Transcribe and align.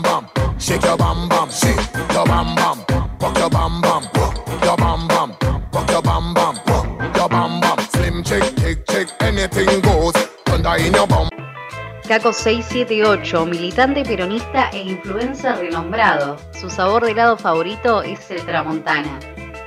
bam 0.00 0.02
bam, 0.02 0.58
shake 0.58 0.82
your 0.84 0.96
bam 0.96 1.28
bam, 1.28 1.50
shake 1.50 1.76
your 2.12 2.24
bam 2.26 2.54
bam, 2.54 2.78
rock 3.20 3.38
your 3.38 3.50
bam 3.50 3.80
bam, 3.80 4.02
rock 4.14 4.64
your 4.64 4.76
bam 4.76 5.08
bam, 5.08 5.36
rock 5.72 5.90
your 5.90 6.02
bam 6.02 6.34
bam, 6.34 6.54
rock 6.66 7.16
your 7.16 7.28
bam 7.28 7.60
bam. 7.60 7.78
Slim 7.90 8.22
chick, 8.22 8.44
tick 8.56 8.86
chick, 8.86 9.08
anything 9.20 9.80
goes. 9.80 10.14
Thunder 10.44 10.76
in 10.76 10.92
your 10.94 11.06
bum. 11.06 11.28
Caco 12.08 12.32
678, 12.32 13.46
militante 13.46 14.04
peronista 14.04 14.70
e 14.72 14.82
influencer 14.82 15.56
renombrado. 15.58 16.36
Su 16.58 16.68
sabor 16.68 17.04
de 17.04 17.12
helado 17.12 17.36
favorito 17.36 18.02
es 18.02 18.30
el 18.30 18.44
Tramontana. 18.44 19.18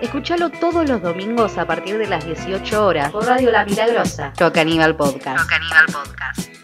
Escúchalo 0.01 0.49
todos 0.49 0.87
los 0.87 1.01
domingos 1.01 1.57
a 1.57 1.65
partir 1.65 1.97
de 1.97 2.07
las 2.07 2.25
18 2.25 2.85
horas 2.85 3.11
por 3.11 3.25
Radio 3.25 3.51
La 3.51 3.65
Milagrosa. 3.65 4.33
Toca 4.37 4.61
Aníbal 4.61 4.95
Podcast. 4.95 5.41
Toca 5.41 5.55
Aníbal 5.55 5.85
Podcast. 5.85 6.54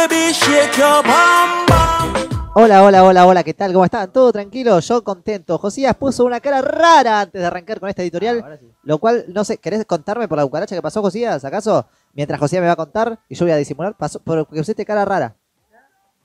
Baby, 0.00 0.32
shake 0.32 0.78
your 0.78 1.02
bum 1.04 1.66
bum. 1.66 2.50
Hola, 2.54 2.82
hola, 2.82 3.04
hola, 3.04 3.26
hola, 3.26 3.44
¿qué 3.44 3.52
tal? 3.52 3.70
¿Cómo 3.74 3.84
están? 3.84 4.10
¿Todo 4.10 4.32
tranquilo? 4.32 4.80
Yo 4.80 5.04
contento. 5.04 5.58
Josías 5.58 5.94
puso 5.94 6.24
una 6.24 6.40
cara 6.40 6.62
rara 6.62 7.20
antes 7.20 7.38
de 7.38 7.46
arrancar 7.46 7.80
con 7.80 7.90
esta 7.90 8.00
editorial, 8.00 8.60
lo 8.82 8.96
cual, 8.98 9.26
no 9.28 9.44
sé, 9.44 9.58
¿querés 9.58 9.84
contarme 9.84 10.26
por 10.26 10.38
la 10.38 10.44
cucaracha 10.44 10.74
que 10.74 10.80
pasó, 10.80 11.02
Josías? 11.02 11.44
¿Acaso? 11.44 11.86
Mientras 12.14 12.40
Josías 12.40 12.62
me 12.62 12.66
va 12.68 12.72
a 12.72 12.76
contar 12.76 13.18
y 13.28 13.34
yo 13.34 13.44
voy 13.44 13.52
a 13.52 13.56
disimular, 13.56 13.94
pasó 13.94 14.20
porque 14.20 14.46
pusiste 14.46 14.86
cara 14.86 15.04
rara. 15.04 15.36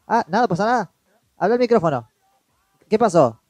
Ah, 0.07 0.23
nada, 0.30 0.47
pasa 0.47 0.66
nada. 0.66 0.91
Habla 1.38 1.55
el 1.55 1.59
micrófono. 1.59 2.07
¿Qué 2.88 2.97
pasó? 2.97 3.41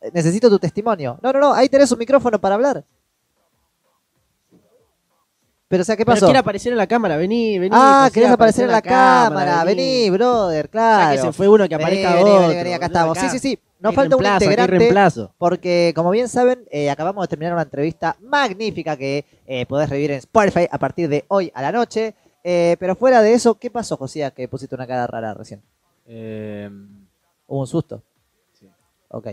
Eh, 0.00 0.10
Necesito 0.14 0.48
tu 0.48 0.60
testimonio. 0.60 1.18
No, 1.20 1.32
no, 1.32 1.40
no, 1.40 1.52
ahí 1.52 1.68
tenés 1.68 1.90
un 1.90 1.98
micrófono 1.98 2.40
para 2.40 2.54
hablar. 2.54 2.84
Pero, 5.68 5.80
o 5.80 5.84
sea, 5.84 5.96
¿qué 5.96 6.04
Pero 6.04 6.14
pasó? 6.16 6.26
quiere 6.26 6.38
aparecer 6.38 6.72
en 6.72 6.78
la 6.78 6.86
cámara, 6.86 7.16
vení, 7.16 7.58
vení. 7.58 7.74
Ah, 7.74 8.02
José, 8.04 8.12
querés 8.14 8.30
aparecer 8.30 8.64
en 8.66 8.70
la 8.72 8.82
cámara. 8.82 9.64
vení. 9.64 9.82
Vení, 9.82 10.10
brother, 10.10 10.66
Ya 10.66 10.70
claro. 10.70 11.12
que 11.16 11.26
se 11.26 11.32
fue 11.32 11.48
uno 11.48 11.68
que 11.68 11.74
aparezca 11.74 12.14
vení, 12.14 12.30
otro. 12.30 12.40
vení, 12.48 12.54
vení, 12.62 12.72
acá 12.74 12.86
estamos. 12.86 13.18
Sí, 13.18 13.24
acá. 13.24 13.32
sí, 13.32 13.38
sí. 13.38 13.58
Nos 13.80 13.90
Hay 13.90 13.96
falta 13.96 14.16
un 14.16 14.24
integrante. 14.26 14.78
reemplazo. 14.78 15.34
Porque, 15.38 15.92
como 15.96 16.10
bien 16.10 16.28
saben, 16.28 16.64
eh, 16.70 16.90
acabamos 16.90 17.22
de 17.24 17.28
terminar 17.28 17.52
una 17.54 17.62
entrevista 17.62 18.16
magnífica 18.20 18.96
que 18.96 19.24
eh, 19.46 19.66
podés 19.66 19.88
revivir 19.90 20.12
en 20.12 20.18
Spotify 20.18 20.66
a 20.70 20.78
partir 20.78 21.08
de 21.08 21.24
hoy 21.28 21.50
a 21.54 21.62
la 21.62 21.72
noche. 21.72 22.14
Eh, 22.44 22.76
pero 22.78 22.94
fuera 22.94 23.20
de 23.22 23.32
eso, 23.32 23.54
¿qué 23.58 23.70
pasó, 23.70 23.96
Josía, 23.96 24.30
que 24.30 24.48
pusiste 24.48 24.74
una 24.74 24.86
cara 24.86 25.06
rara 25.06 25.32
recién? 25.34 25.62
Eh, 26.06 26.68
¿Hubo 27.46 27.60
un 27.60 27.66
susto? 27.66 28.02
Ok. 29.08 29.28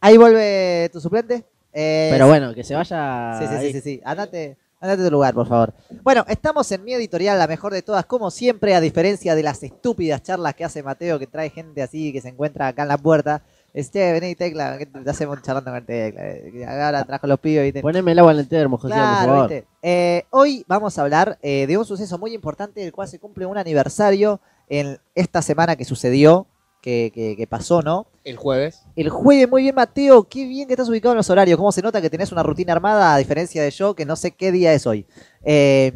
Ahí 0.00 0.16
vuelve 0.16 0.88
tu 0.92 1.00
suplente. 1.00 1.44
Eh, 1.72 2.08
Pero 2.12 2.26
bueno, 2.28 2.54
que 2.54 2.62
se 2.64 2.74
vaya. 2.74 3.38
Sí, 3.38 3.46
sí, 3.46 3.50
sí, 3.50 3.56
ahí. 3.56 3.72
sí, 3.72 3.80
sí. 3.80 4.00
Andate, 4.04 4.56
andate 4.84 5.02
a 5.02 5.04
tu 5.06 5.10
lugar, 5.10 5.34
por 5.34 5.46
favor. 5.48 5.72
Bueno, 6.02 6.24
estamos 6.28 6.70
en 6.72 6.84
mi 6.84 6.92
editorial, 6.94 7.38
la 7.38 7.46
mejor 7.46 7.72
de 7.72 7.82
todas, 7.82 8.04
como 8.06 8.30
siempre, 8.30 8.74
a 8.74 8.80
diferencia 8.80 9.34
de 9.34 9.42
las 9.42 9.62
estúpidas 9.62 10.22
charlas 10.22 10.54
que 10.54 10.64
hace 10.64 10.82
Mateo, 10.82 11.18
que 11.18 11.26
trae 11.26 11.50
gente 11.50 11.82
así 11.82 12.12
que 12.12 12.20
se 12.20 12.28
encuentra 12.28 12.68
acá 12.68 12.82
en 12.82 12.88
la 12.88 12.98
puerta. 12.98 13.42
Este, 13.72 14.12
vení, 14.12 14.36
Tecla, 14.36 14.78
te 14.78 15.10
hacemos 15.10 15.42
charlando 15.42 15.72
con 15.72 15.84
Tecla. 15.84 16.20
eh, 16.22 16.64
Ahora 16.68 17.04
trajo 17.04 17.26
los 17.26 17.40
pibes, 17.40 17.64
¿viste? 17.64 17.80
Poneme 17.82 18.12
el 18.12 18.18
agua 18.20 18.32
en 18.32 18.38
el 18.38 18.46
termo, 18.48 18.76
José, 18.78 18.94
por 18.94 19.02
Claro, 19.02 19.26
favor. 19.32 19.48
¿viste? 19.50 19.66
Eh, 19.82 20.24
hoy 20.30 20.64
vamos 20.68 20.96
a 20.98 21.02
hablar 21.02 21.38
eh, 21.42 21.66
de 21.66 21.76
un 21.76 21.84
suceso 21.84 22.16
muy 22.18 22.34
importante 22.34 22.80
del 22.80 22.92
cual 22.92 23.08
se 23.08 23.18
cumple 23.18 23.46
un 23.46 23.58
aniversario 23.58 24.40
en 24.68 24.98
esta 25.16 25.42
semana 25.42 25.74
que 25.76 25.84
sucedió, 25.84 26.46
que, 26.84 27.10
que- 27.14 27.34
que 27.36 27.46
pasó, 27.46 27.80
¿no? 27.82 28.06
el 28.24 28.36
jueves. 28.36 28.82
El 28.96 29.08
jueves, 29.10 29.48
muy 29.50 29.62
bien, 29.62 29.74
Mateo. 29.74 30.24
Qué 30.28 30.44
bien 30.46 30.66
que 30.68 30.74
estás 30.74 30.88
ubicado 30.88 31.12
en 31.12 31.18
los 31.18 31.28
horarios. 31.30 31.56
¿Cómo 31.58 31.72
se 31.72 31.80
nota 31.82 32.00
que 32.02 32.08
tenés 32.10 32.30
una 32.32 32.42
rutina 32.42 32.72
armada 32.74 33.14
a 33.14 33.18
diferencia 33.18 33.62
de 33.62 33.70
yo, 33.70 33.94
que 33.94 34.04
no 34.06 34.16
sé 34.16 34.30
qué 34.32 34.50
día 34.52 34.72
es 34.74 34.86
hoy? 34.86 35.06
Eh, 35.44 35.92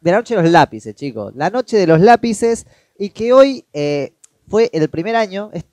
de 0.00 0.10
la 0.10 0.18
noche 0.18 0.34
de 0.36 0.42
los 0.42 0.50
lápices, 0.50 0.94
chicos. 0.94 1.32
La 1.36 1.50
noche 1.50 1.76
de 1.76 1.86
los 1.86 2.00
lápices. 2.00 2.66
Y 2.98 3.10
que 3.10 3.32
hoy 3.32 3.64
eh, 3.72 4.12
fue 4.48 4.68
el 4.72 4.88
primer 4.88 5.14
año, 5.16 5.50
es- 5.52 5.64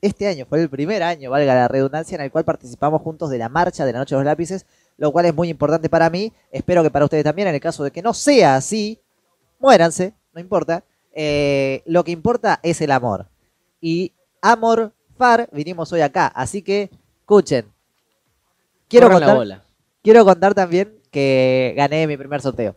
este 0.00 0.26
año 0.28 0.46
fue 0.48 0.60
el 0.62 0.70
primer 0.70 1.02
año, 1.02 1.30
valga 1.30 1.54
la 1.54 1.68
redundancia, 1.68 2.14
en 2.16 2.22
el 2.22 2.30
cual 2.30 2.44
participamos 2.44 3.02
juntos 3.02 3.28
de 3.30 3.38
la 3.38 3.48
marcha 3.48 3.84
de 3.84 3.92
la 3.92 3.98
noche 4.00 4.14
de 4.14 4.20
los 4.20 4.26
lápices, 4.26 4.64
lo 4.96 5.12
cual 5.12 5.26
es 5.26 5.34
muy 5.34 5.48
importante 5.48 5.88
para 5.90 6.08
mí. 6.10 6.32
Espero 6.52 6.82
que 6.82 6.90
para 6.90 7.04
ustedes 7.06 7.24
también, 7.24 7.48
en 7.48 7.54
el 7.54 7.60
caso 7.60 7.84
de 7.84 7.90
que 7.90 8.00
no 8.02 8.14
sea 8.14 8.56
así, 8.56 9.00
muéranse, 9.58 10.14
no 10.32 10.40
importa. 10.40 10.84
Eh, 11.12 11.82
lo 11.84 12.02
que 12.04 12.12
importa 12.12 12.60
es 12.62 12.80
el 12.80 12.92
amor. 12.92 13.26
Y 13.80 14.12
amor, 14.42 14.92
far, 15.16 15.48
vinimos 15.52 15.92
hoy 15.92 16.00
acá. 16.00 16.26
Así 16.28 16.62
que, 16.62 16.90
escuchen. 17.20 17.66
Quiero 18.88 19.06
Corran 19.06 19.20
la 19.20 19.26
contar, 19.26 19.36
bola. 19.36 19.64
quiero 20.02 20.24
contar 20.24 20.54
también 20.54 20.94
que 21.10 21.74
gané 21.76 22.06
mi 22.06 22.16
primer 22.16 22.40
sorteo. 22.40 22.76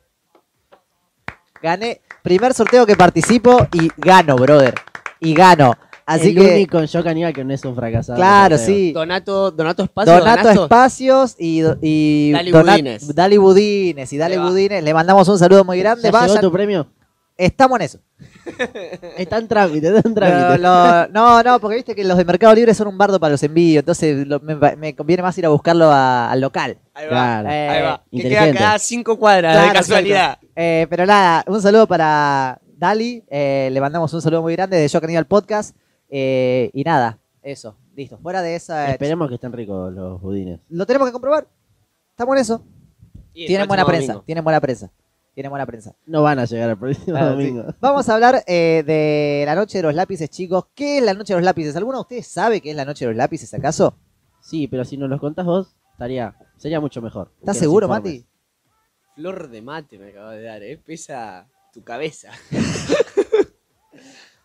Gané, 1.62 2.01
primer 2.23 2.53
sorteo 2.53 2.85
que 2.85 2.95
participo 2.95 3.67
y 3.73 3.89
gano, 3.97 4.35
brother. 4.35 4.73
Y 5.19 5.34
gano. 5.34 5.73
Así 6.06 6.29
el 6.29 6.35
que, 6.35 6.53
único 6.56 6.79
en 6.79 6.85
Shock 6.88 7.06
Aníbal 7.07 7.31
que 7.33 7.44
no 7.45 7.53
es 7.53 7.63
un 7.63 7.75
fracasado. 7.75 8.18
claro, 8.18 8.57
sí. 8.57 8.91
Donato, 8.91 9.51
Donato 9.51 9.83
Espacio. 9.83 10.13
Donato. 10.13 10.50
Espacios 10.63 11.35
y, 11.39 11.62
y 11.81 12.31
Dali 12.31 12.51
Donat- 12.51 12.72
Budines. 12.73 13.16
Dali 13.16 13.38
Budines 13.38 14.12
y 14.12 14.18
va. 14.18 14.28
Budines. 14.28 14.83
Le 14.83 14.94
mandamos 14.94 15.28
un 15.29 15.38
saludo 15.39 15.63
muy 15.63 15.79
grande. 15.79 16.01
¿Ya 16.03 16.09
llegó 16.12 16.19
Vayan. 16.33 16.41
tu 16.41 16.51
premio? 16.51 16.88
Estamos 17.38 17.79
en 17.79 17.85
eso. 17.85 18.00
Está 19.17 19.38
en 19.38 19.47
trámite, 19.47 19.88
está 19.95 20.07
en 20.07 20.16
trámite. 20.16 20.57
Lo- 20.57 20.69
lo- 20.69 21.07
no, 21.09 21.44
no, 21.44 21.59
porque 21.59 21.75
viste 21.77 21.95
que 21.95 22.03
los 22.03 22.17
de 22.17 22.25
Mercado 22.25 22.53
Libre 22.53 22.73
son 22.73 22.88
un 22.88 22.97
bardo 22.97 23.19
para 23.19 23.31
los 23.31 23.44
envíos, 23.44 23.81
entonces 23.81 24.27
lo- 24.27 24.39
me, 24.39 24.55
me 24.75 24.95
conviene 24.95 25.23
más 25.23 25.38
ir 25.38 25.45
a 25.45 25.49
buscarlo 25.49 25.91
a- 25.91 26.31
al 26.31 26.41
local. 26.41 26.77
Ahí 26.94 27.05
va. 27.05 27.09
Claro. 27.09 27.50
Eh, 27.50 27.69
Ahí 27.69 27.81
va. 27.83 28.03
Que 28.11 28.29
queda 28.29 28.53
cada 28.53 28.79
cinco 28.79 29.17
cuadras 29.17 29.53
Claro, 29.55 29.67
de 29.69 29.73
casualidad. 29.73 30.38
Eh, 30.55 30.88
pero 30.89 31.05
nada, 31.05 31.44
un 31.47 31.61
saludo 31.61 31.88
para 31.88 32.59
Dali, 32.77 33.23
eh, 33.29 33.69
le 33.71 33.81
mandamos 33.81 34.13
un 34.13 34.21
saludo 34.21 34.41
muy 34.41 34.53
grande 34.55 34.77
de 34.77 34.88
Yo 34.88 35.00
al 35.17 35.25
Podcast. 35.27 35.75
eh, 36.09 36.69
y 36.73 36.83
nada, 36.83 37.19
eso, 37.41 37.77
listo. 37.95 38.17
Fuera 38.21 38.41
de 38.41 38.55
esa, 38.55 38.89
eh, 38.89 38.91
Esperemos 38.94 39.29
que 39.29 39.35
estén 39.35 39.53
ricos 39.53 39.94
los 39.94 40.21
budines. 40.21 40.59
lo 40.69 40.85
tenemos 40.85 41.07
que 41.07 41.13
comprobar. 41.13 41.47
Estamos 42.09 42.35
en 42.35 42.41
eso. 42.41 42.63
Tienen 43.33 43.66
buena 43.67 43.83
próximo 43.83 43.88
prensa, 43.88 44.13
domingo. 44.13 44.25
tienen 44.25 44.44
buena 44.44 44.59
prensa. 44.59 44.91
Tienen 45.34 45.50
buena 45.50 45.66
prensa. 45.66 45.96
No 46.06 46.24
van 46.24 46.40
a 46.40 46.46
llegar 46.46 46.69
el 46.72 46.78
próximo 46.78 47.18
Claro, 47.18 47.38
sí. 47.38 47.47
domingo. 47.47 47.74
Vamos 47.80 48.09
a 48.09 48.14
hablar 48.16 48.44
eh, 48.47 48.84
de 48.86 49.44
la 49.46 49.56
noche 49.56 49.78
de 49.78 49.84
los 49.84 49.96
lápices, 49.96 50.30
chicos. 50.30 50.66
¿Qué 50.75 50.97
es 50.97 51.03
la 51.03 51.14
noche 51.14 51.34
de 51.34 51.40
los 51.40 51.46
lápices? 51.46 51.75
¿Alguno 51.75 52.00
de 52.00 52.02
ustedes 52.02 52.28
sabe 52.28 52.59
qué 52.62 52.72
es 52.72 52.75
la 52.75 52.86
noche 52.86 53.06
de 53.06 53.12
los 53.12 53.18
lápices, 53.18 53.53
acaso? 53.53 53.96
Sí, 54.42 54.68
pero 54.68 54.84
si 54.84 54.97
nos 54.97 55.09
los 55.09 55.19
contás 55.22 55.46
vos, 55.46 55.75
estaría, 55.94 56.36
sería 56.58 56.80
mucho 56.81 57.02
mejor. 57.02 57.31
¿Estás 57.40 57.58
seguro. 57.58 57.88
Mati? 57.88 58.25
Flor 59.16 59.50
de 59.50 59.62
mate 59.62 60.00
me 60.00 60.09
acabo 60.09 60.30
de 60.31 60.42
dar, 60.42 60.64
¿eh? 60.64 60.78
Pesa 60.78 61.48
tu 61.74 61.84
cabeza. 61.84 62.31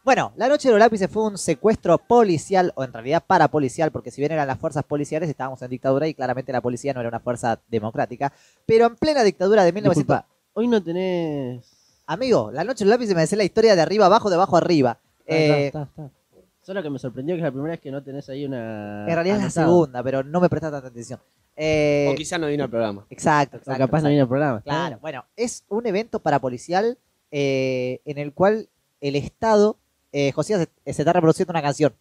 Bueno, 0.04 0.32
la 0.36 0.46
noche 0.46 0.68
de 0.68 0.72
los 0.72 0.78
lápices 0.78 1.10
fue 1.10 1.24
un 1.24 1.36
secuestro 1.36 1.98
policial, 1.98 2.72
o 2.76 2.84
en 2.84 2.92
realidad 2.92 3.24
parapolicial, 3.26 3.90
porque 3.90 4.12
si 4.12 4.20
bien 4.20 4.30
eran 4.30 4.46
las 4.46 4.56
fuerzas 4.56 4.84
policiales, 4.84 5.28
estábamos 5.28 5.60
en 5.62 5.70
dictadura 5.70 6.06
y 6.06 6.14
claramente 6.14 6.52
la 6.52 6.60
policía 6.60 6.94
no 6.94 7.00
era 7.00 7.08
una 7.08 7.18
fuerza 7.18 7.60
democrática. 7.66 8.32
Pero 8.66 8.86
en 8.86 8.94
plena 8.94 9.24
dictadura 9.24 9.64
de 9.64 9.72
1900... 9.72 9.96
Disculpa, 10.06 10.35
hoy 10.56 10.68
no 10.68 10.82
tenés. 10.82 12.00
Amigo, 12.06 12.50
la 12.50 12.64
noche 12.64 12.84
de 12.84 12.86
los 12.86 12.94
lápices 12.96 13.14
me 13.14 13.20
decía 13.20 13.36
la 13.36 13.44
historia 13.44 13.76
de 13.76 13.82
arriba 13.82 14.06
abajo, 14.06 14.30
de 14.30 14.36
abajo 14.36 14.56
arriba. 14.56 14.98
Ah, 15.00 15.04
Eh, 15.26 15.66
está, 15.66 15.82
está, 15.82 16.02
está. 16.04 16.16
Solo 16.62 16.82
que 16.82 16.90
me 16.90 16.98
sorprendió 16.98 17.34
que 17.34 17.40
es 17.40 17.44
la 17.44 17.52
primera 17.52 17.72
vez 17.72 17.80
que 17.80 17.90
no 17.90 18.02
tenés 18.02 18.28
ahí 18.28 18.44
una. 18.46 19.02
en 19.06 19.14
realidad 19.14 19.36
es 19.36 19.42
la 19.44 19.50
segunda, 19.50 20.02
pero 20.02 20.24
no 20.24 20.40
me 20.40 20.48
presta 20.48 20.70
tanta 20.70 20.88
atención. 20.88 21.20
Eh, 21.54 22.08
o 22.10 22.14
quizá 22.16 22.38
no 22.38 22.46
vino 22.48 22.64
al 22.64 22.70
programa. 22.70 23.06
exacto, 23.10 23.56
O 23.56 23.60
exacto. 23.60 23.78
capaz 23.78 23.98
exacto. 23.98 24.02
no 24.04 24.08
viene 24.08 24.22
el 24.22 24.28
programa. 24.28 24.60
Claro, 24.62 24.98
bueno, 25.00 25.24
es 25.36 25.64
un 25.68 25.86
evento 25.86 26.20
parapolicial 26.20 26.98
eh, 27.30 28.00
en 28.04 28.18
el 28.18 28.32
cual 28.32 28.68
el 29.00 29.14
Estado, 29.14 29.76
eh, 30.12 30.32
José, 30.32 30.68
se, 30.84 30.92
se 30.92 31.02
está 31.02 31.12
reproduciendo 31.12 31.52
una 31.52 31.62
canción, 31.62 31.92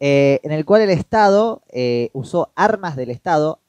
eh, 0.00 0.40
en 0.42 0.52
el 0.52 0.64
cual 0.64 0.82
el 0.82 0.90
Estado 0.90 1.62
eh, 1.68 2.10
usó 2.12 2.50
armas 2.54 2.96
del 2.96 3.10
Estado 3.10 3.60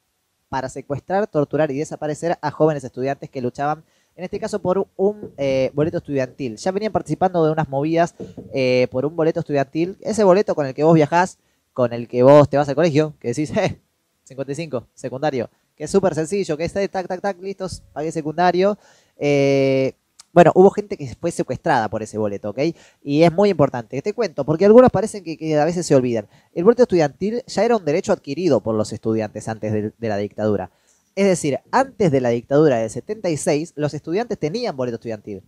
para 0.50 0.70
secuestrar, 0.70 1.28
torturar 1.28 1.70
y 1.72 1.78
desaparecer 1.78 2.38
a 2.42 2.52
jóvenes 2.52 2.84
estudiantes 2.84 3.30
que 3.30 3.42
luchaban, 3.42 3.84
en 4.18 4.24
este 4.24 4.40
caso 4.40 4.60
por 4.60 4.88
un 4.98 5.32
eh, 5.38 5.72
boleto 5.74 6.00
estudiantil. 6.00 6.58
Ya 6.58 6.72
venían 6.72 6.92
participando 6.92 7.46
de 7.46 7.52
unas 7.52 7.70
movidas 7.70 8.16
eh, 8.54 8.88
por 8.92 9.06
un 9.06 9.16
boleto 9.16 9.40
estudiantil, 9.40 9.96
ese 10.02 10.24
boleto 10.24 10.56
con 10.56 10.66
el 10.66 10.74
que 10.74 10.84
vos 10.84 10.96
viajás, 10.96 11.38
con 11.72 11.94
el 11.94 12.08
que 12.08 12.24
vos 12.24 12.50
te 12.50 12.58
vas 12.58 12.68
al 12.68 12.76
colegio, 12.76 13.14
que 13.20 13.30
decís, 13.30 13.52
eh, 13.58 13.80
55, 14.24 14.88
secundario, 14.96 15.52
que 15.76 15.84
es 15.84 15.92
súper 15.92 16.16
sencillo, 16.16 16.58
que 16.58 16.66
es 16.66 16.76
eh, 16.76 16.90
tac, 16.90 17.08
tac, 17.08 17.22
tac, 17.22 17.40
listos, 17.40 17.84
pagué 17.94 18.12
secundario. 18.12 18.80
Eh, 19.18 19.94
bueno, 20.34 20.52
hubo 20.56 20.72
gente 20.72 20.98
que 20.98 21.16
fue 21.16 21.30
secuestrada 21.30 21.88
por 21.88 22.02
ese 22.02 22.18
boleto, 22.18 22.50
¿ok? 22.50 22.60
Y 23.04 23.22
es 23.22 23.32
muy 23.32 23.50
importante. 23.50 24.02
Te 24.02 24.14
cuento, 24.14 24.46
porque 24.46 24.66
algunos 24.66 24.92
parecen 24.92 25.24
que, 25.24 25.38
que 25.38 25.56
a 25.58 25.66
veces 25.66 25.86
se 25.86 25.96
olvidan. 25.96 26.28
El 26.54 26.64
boleto 26.64 26.84
estudiantil 26.84 27.44
ya 27.46 27.64
era 27.64 27.78
un 27.78 27.86
derecho 27.86 28.14
adquirido 28.14 28.62
por 28.62 28.74
los 28.74 28.92
estudiantes 28.92 29.48
antes 29.48 29.72
de, 29.72 29.94
de 29.96 30.10
la 30.10 30.18
dictadura. 30.18 30.72
Es 31.18 31.26
decir, 31.26 31.62
antes 31.72 32.12
de 32.12 32.22
la 32.22 32.30
dictadura 32.30 32.78
del 32.78 32.92
76, 32.92 33.74
los 33.76 33.96
estudiantes 33.96 34.38
tenían 34.38 34.78
boleto 34.78 34.98
estudiantil. 34.98 35.42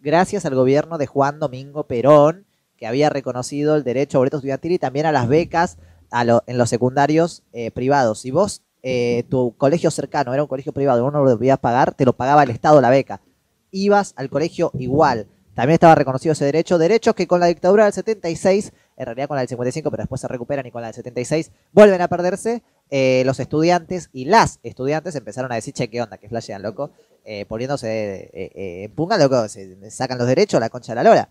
Gracias 0.00 0.44
al 0.44 0.54
gobierno 0.54 0.98
de 0.98 1.06
Juan 1.06 1.38
Domingo 1.38 1.84
Perón, 1.86 2.44
que 2.76 2.86
había 2.86 3.08
reconocido 3.08 3.74
el 3.74 3.84
derecho 3.84 4.18
a 4.18 4.20
boleto 4.20 4.36
estudiantil 4.36 4.72
y 4.72 4.78
también 4.78 5.06
a 5.06 5.12
las 5.12 5.28
becas 5.28 5.78
en 6.12 6.58
los 6.58 6.68
secundarios 6.68 7.42
eh, 7.54 7.70
privados. 7.70 8.20
Si 8.20 8.32
vos, 8.32 8.60
eh, 8.82 9.24
tu 9.30 9.56
colegio 9.56 9.90
cercano 9.90 10.34
era 10.34 10.42
un 10.42 10.48
colegio 10.48 10.74
privado, 10.74 11.04
vos 11.04 11.12
no 11.14 11.24
lo 11.24 11.30
debías 11.30 11.58
pagar, 11.58 11.94
te 11.94 12.04
lo 12.04 12.12
pagaba 12.12 12.42
el 12.42 12.50
Estado 12.50 12.82
la 12.82 12.90
beca. 12.90 13.22
Ibas 13.70 14.12
al 14.16 14.28
colegio 14.28 14.72
igual. 14.74 15.26
También 15.54 15.74
estaba 15.74 15.94
reconocido 15.94 16.34
ese 16.34 16.44
derecho. 16.44 16.76
Derechos 16.76 17.14
que 17.14 17.26
con 17.26 17.40
la 17.40 17.46
dictadura 17.46 17.84
del 17.84 17.94
76, 17.94 18.72
en 18.98 19.06
realidad 19.06 19.26
con 19.26 19.36
la 19.36 19.40
del 19.40 19.48
55, 19.48 19.90
pero 19.90 20.02
después 20.02 20.20
se 20.20 20.28
recuperan 20.28 20.66
y 20.66 20.70
con 20.70 20.82
la 20.82 20.88
del 20.88 20.96
76 20.96 21.50
vuelven 21.72 22.02
a 22.02 22.08
perderse. 22.08 22.62
Eh, 22.90 23.22
los 23.24 23.38
estudiantes 23.40 24.10
y 24.12 24.24
las 24.26 24.58
estudiantes 24.62 25.14
empezaron 25.14 25.52
a 25.52 25.54
decir, 25.56 25.72
che, 25.74 25.88
¿qué 25.88 26.02
onda? 26.02 26.18
Que 26.18 26.28
flashean, 26.28 26.62
loco. 26.62 26.90
Eh, 27.24 27.44
poniéndose 27.46 28.30
eh, 28.32 28.50
eh, 28.54 28.84
en 28.84 28.94
punga, 28.94 29.18
loco, 29.18 29.46
se 29.48 29.90
sacan 29.90 30.18
los 30.18 30.26
derechos, 30.26 30.58
la 30.58 30.70
concha 30.70 30.92
de 30.92 30.96
la 30.96 31.02
lora. 31.04 31.30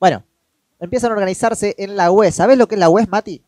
Bueno, 0.00 0.24
empiezan 0.80 1.10
a 1.12 1.14
organizarse 1.14 1.74
en 1.78 1.96
la 1.96 2.10
UES. 2.10 2.34
¿Sabés 2.34 2.58
lo 2.58 2.66
que 2.66 2.74
es 2.74 2.78
la 2.80 2.90
UES, 2.90 3.08
Mati? 3.08 3.42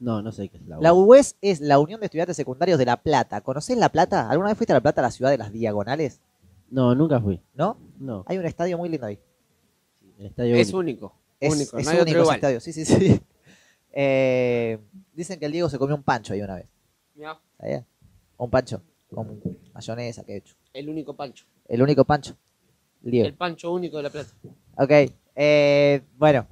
No, 0.00 0.22
no 0.22 0.30
sé 0.30 0.48
qué 0.48 0.58
es 0.58 0.66
la 0.66 0.78
La 0.80 0.92
UAS. 0.92 1.06
UES 1.08 1.36
es 1.40 1.60
la 1.60 1.78
Unión 1.80 1.98
de 2.00 2.06
Estudiantes 2.06 2.36
Secundarios 2.36 2.78
de 2.78 2.84
La 2.84 2.98
Plata. 2.98 3.40
¿Conocés 3.40 3.76
La 3.78 3.88
Plata? 3.88 4.28
¿Alguna 4.30 4.50
vez 4.50 4.56
fuiste 4.58 4.72
a 4.72 4.76
La 4.76 4.80
Plata, 4.80 5.02
la 5.02 5.10
ciudad 5.10 5.30
de 5.30 5.38
las 5.38 5.50
diagonales? 5.52 6.20
No, 6.70 6.94
nunca 6.94 7.20
fui. 7.20 7.40
¿No? 7.54 7.76
No. 7.98 8.22
Hay 8.28 8.38
un 8.38 8.44
estadio 8.44 8.76
muy 8.78 8.88
lindo 8.90 9.06
ahí. 9.06 9.18
El 10.18 10.26
estadio 10.26 10.54
Es 10.56 10.72
único. 10.72 11.06
único. 11.06 11.14
Es, 11.40 11.52
único. 11.54 11.78
es 11.78 11.84
no 11.86 11.90
hay 11.92 11.98
único 12.00 12.02
otro 12.02 12.10
ese 12.10 12.20
igual. 12.22 12.36
estadio. 12.36 12.60
Sí, 12.60 12.72
sí, 12.72 12.84
sí. 12.84 13.20
Eh, 13.92 14.78
dicen 15.14 15.38
que 15.38 15.46
el 15.46 15.52
Diego 15.52 15.68
se 15.68 15.78
comió 15.78 15.94
un 15.96 16.02
pancho 16.02 16.32
ahí 16.34 16.40
una 16.42 16.56
vez. 16.56 16.66
Un 18.36 18.50
pancho 18.50 18.82
con 19.12 19.40
mayonesa, 19.74 20.22
que 20.24 20.36
hecho. 20.36 20.54
el 20.72 20.88
único 20.88 21.14
pancho. 21.16 21.44
El 21.66 21.82
único 21.82 22.04
pancho. 22.04 22.36
El 23.04 23.10
Diego. 23.10 23.26
El 23.28 23.34
pancho 23.34 23.72
único 23.72 23.96
de 23.96 24.02
la 24.04 24.10
plata. 24.10 24.30
Ok. 24.76 24.90
eh, 25.34 26.02
bueno. 26.16 26.46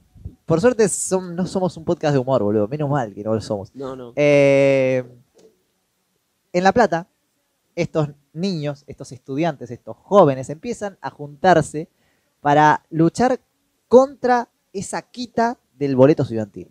Por 0.44 0.60
suerte 0.60 0.84
som- 0.84 1.34
no 1.34 1.44
somos 1.46 1.76
un 1.76 1.84
podcast 1.84 2.12
de 2.12 2.18
humor, 2.20 2.42
boludo. 2.42 2.68
Menos 2.68 2.88
mal 2.88 3.12
que 3.12 3.22
no 3.24 3.34
lo 3.34 3.40
somos. 3.40 3.74
No, 3.74 3.96
no. 3.96 4.12
Eh, 4.16 5.04
en 6.52 6.62
La 6.64 6.72
Plata, 6.72 7.08
estos 7.74 8.10
niños, 8.32 8.84
estos 8.86 9.10
estudiantes, 9.12 9.70
estos 9.72 9.96
jóvenes 9.96 10.48
empiezan 10.48 10.98
a 11.00 11.10
juntarse 11.10 11.88
para 12.40 12.84
luchar 12.90 13.40
contra 13.88 14.48
esa 14.72 15.02
quita 15.02 15.58
del 15.74 15.96
boleto 15.96 16.22
estudiantil. 16.22 16.68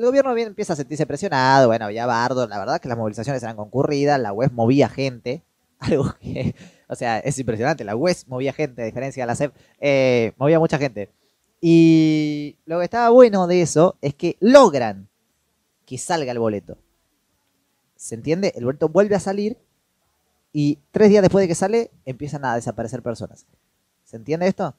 El 0.00 0.06
gobierno 0.06 0.32
bien 0.32 0.48
empieza 0.48 0.72
a 0.72 0.76
sentirse 0.76 1.04
presionado, 1.04 1.66
bueno, 1.66 1.84
había 1.84 2.06
bardo, 2.06 2.48
la 2.48 2.58
verdad 2.58 2.80
que 2.80 2.88
las 2.88 2.96
movilizaciones 2.96 3.42
eran 3.42 3.54
concurridas, 3.54 4.18
la 4.18 4.32
web 4.32 4.50
movía 4.50 4.88
gente, 4.88 5.42
algo 5.78 6.14
que, 6.18 6.54
o 6.88 6.94
sea, 6.94 7.18
es 7.18 7.38
impresionante, 7.38 7.84
la 7.84 7.94
web 7.94 8.16
movía 8.26 8.54
gente, 8.54 8.80
a 8.80 8.86
diferencia 8.86 9.24
de 9.24 9.26
la 9.26 9.34
SEP, 9.34 9.54
eh, 9.78 10.32
movía 10.38 10.58
mucha 10.58 10.78
gente. 10.78 11.12
Y 11.60 12.56
lo 12.64 12.78
que 12.78 12.84
estaba 12.84 13.10
bueno 13.10 13.46
de 13.46 13.60
eso 13.60 13.98
es 14.00 14.14
que 14.14 14.38
logran 14.40 15.10
que 15.84 15.98
salga 15.98 16.32
el 16.32 16.38
boleto. 16.38 16.78
¿Se 17.94 18.14
entiende? 18.14 18.54
El 18.56 18.64
boleto 18.64 18.88
vuelve 18.88 19.16
a 19.16 19.20
salir 19.20 19.58
y 20.50 20.78
tres 20.92 21.10
días 21.10 21.20
después 21.20 21.42
de 21.42 21.48
que 21.48 21.54
sale 21.54 21.90
empiezan 22.06 22.46
a 22.46 22.54
desaparecer 22.54 23.02
personas. 23.02 23.44
¿Se 24.04 24.16
entiende 24.16 24.46
esto? 24.46 24.74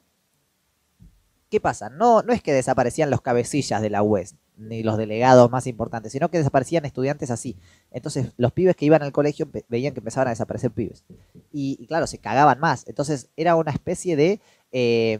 ¿Qué 1.52 1.60
pasa? 1.60 1.92
No, 1.92 2.24
no 2.24 2.34
es 2.34 2.42
que 2.42 2.54
desaparecían 2.54 3.12
los 3.12 3.22
cabecillas 3.22 3.84
de 3.84 3.92
la 3.92 4.02
UES, 4.02 4.36
ni 4.62 4.84
los 4.84 4.98
delegados 4.98 5.50
más 5.52 5.68
importantes, 5.68 6.12
sino 6.12 6.30
que 6.30 6.38
desaparecían 6.38 6.86
estudiantes 6.86 7.32
así. 7.32 7.58
Entonces, 7.92 8.32
los 8.38 8.52
pibes 8.52 8.76
que 8.76 8.86
iban 8.86 9.02
al 9.04 9.12
colegio 9.12 9.50
veían 9.70 9.94
que 9.94 10.00
empezaban 10.00 10.28
a 10.28 10.32
desaparecer 10.32 10.72
pibes. 10.72 11.04
Y, 11.52 11.78
y 11.80 11.88
claro, 11.88 12.08
se 12.08 12.18
cagaban 12.20 12.60
más. 12.60 12.88
Entonces, 12.88 13.30
era 13.36 13.56
una 13.56 13.72
especie 13.72 14.16
de. 14.16 14.40
eh, 14.72 15.20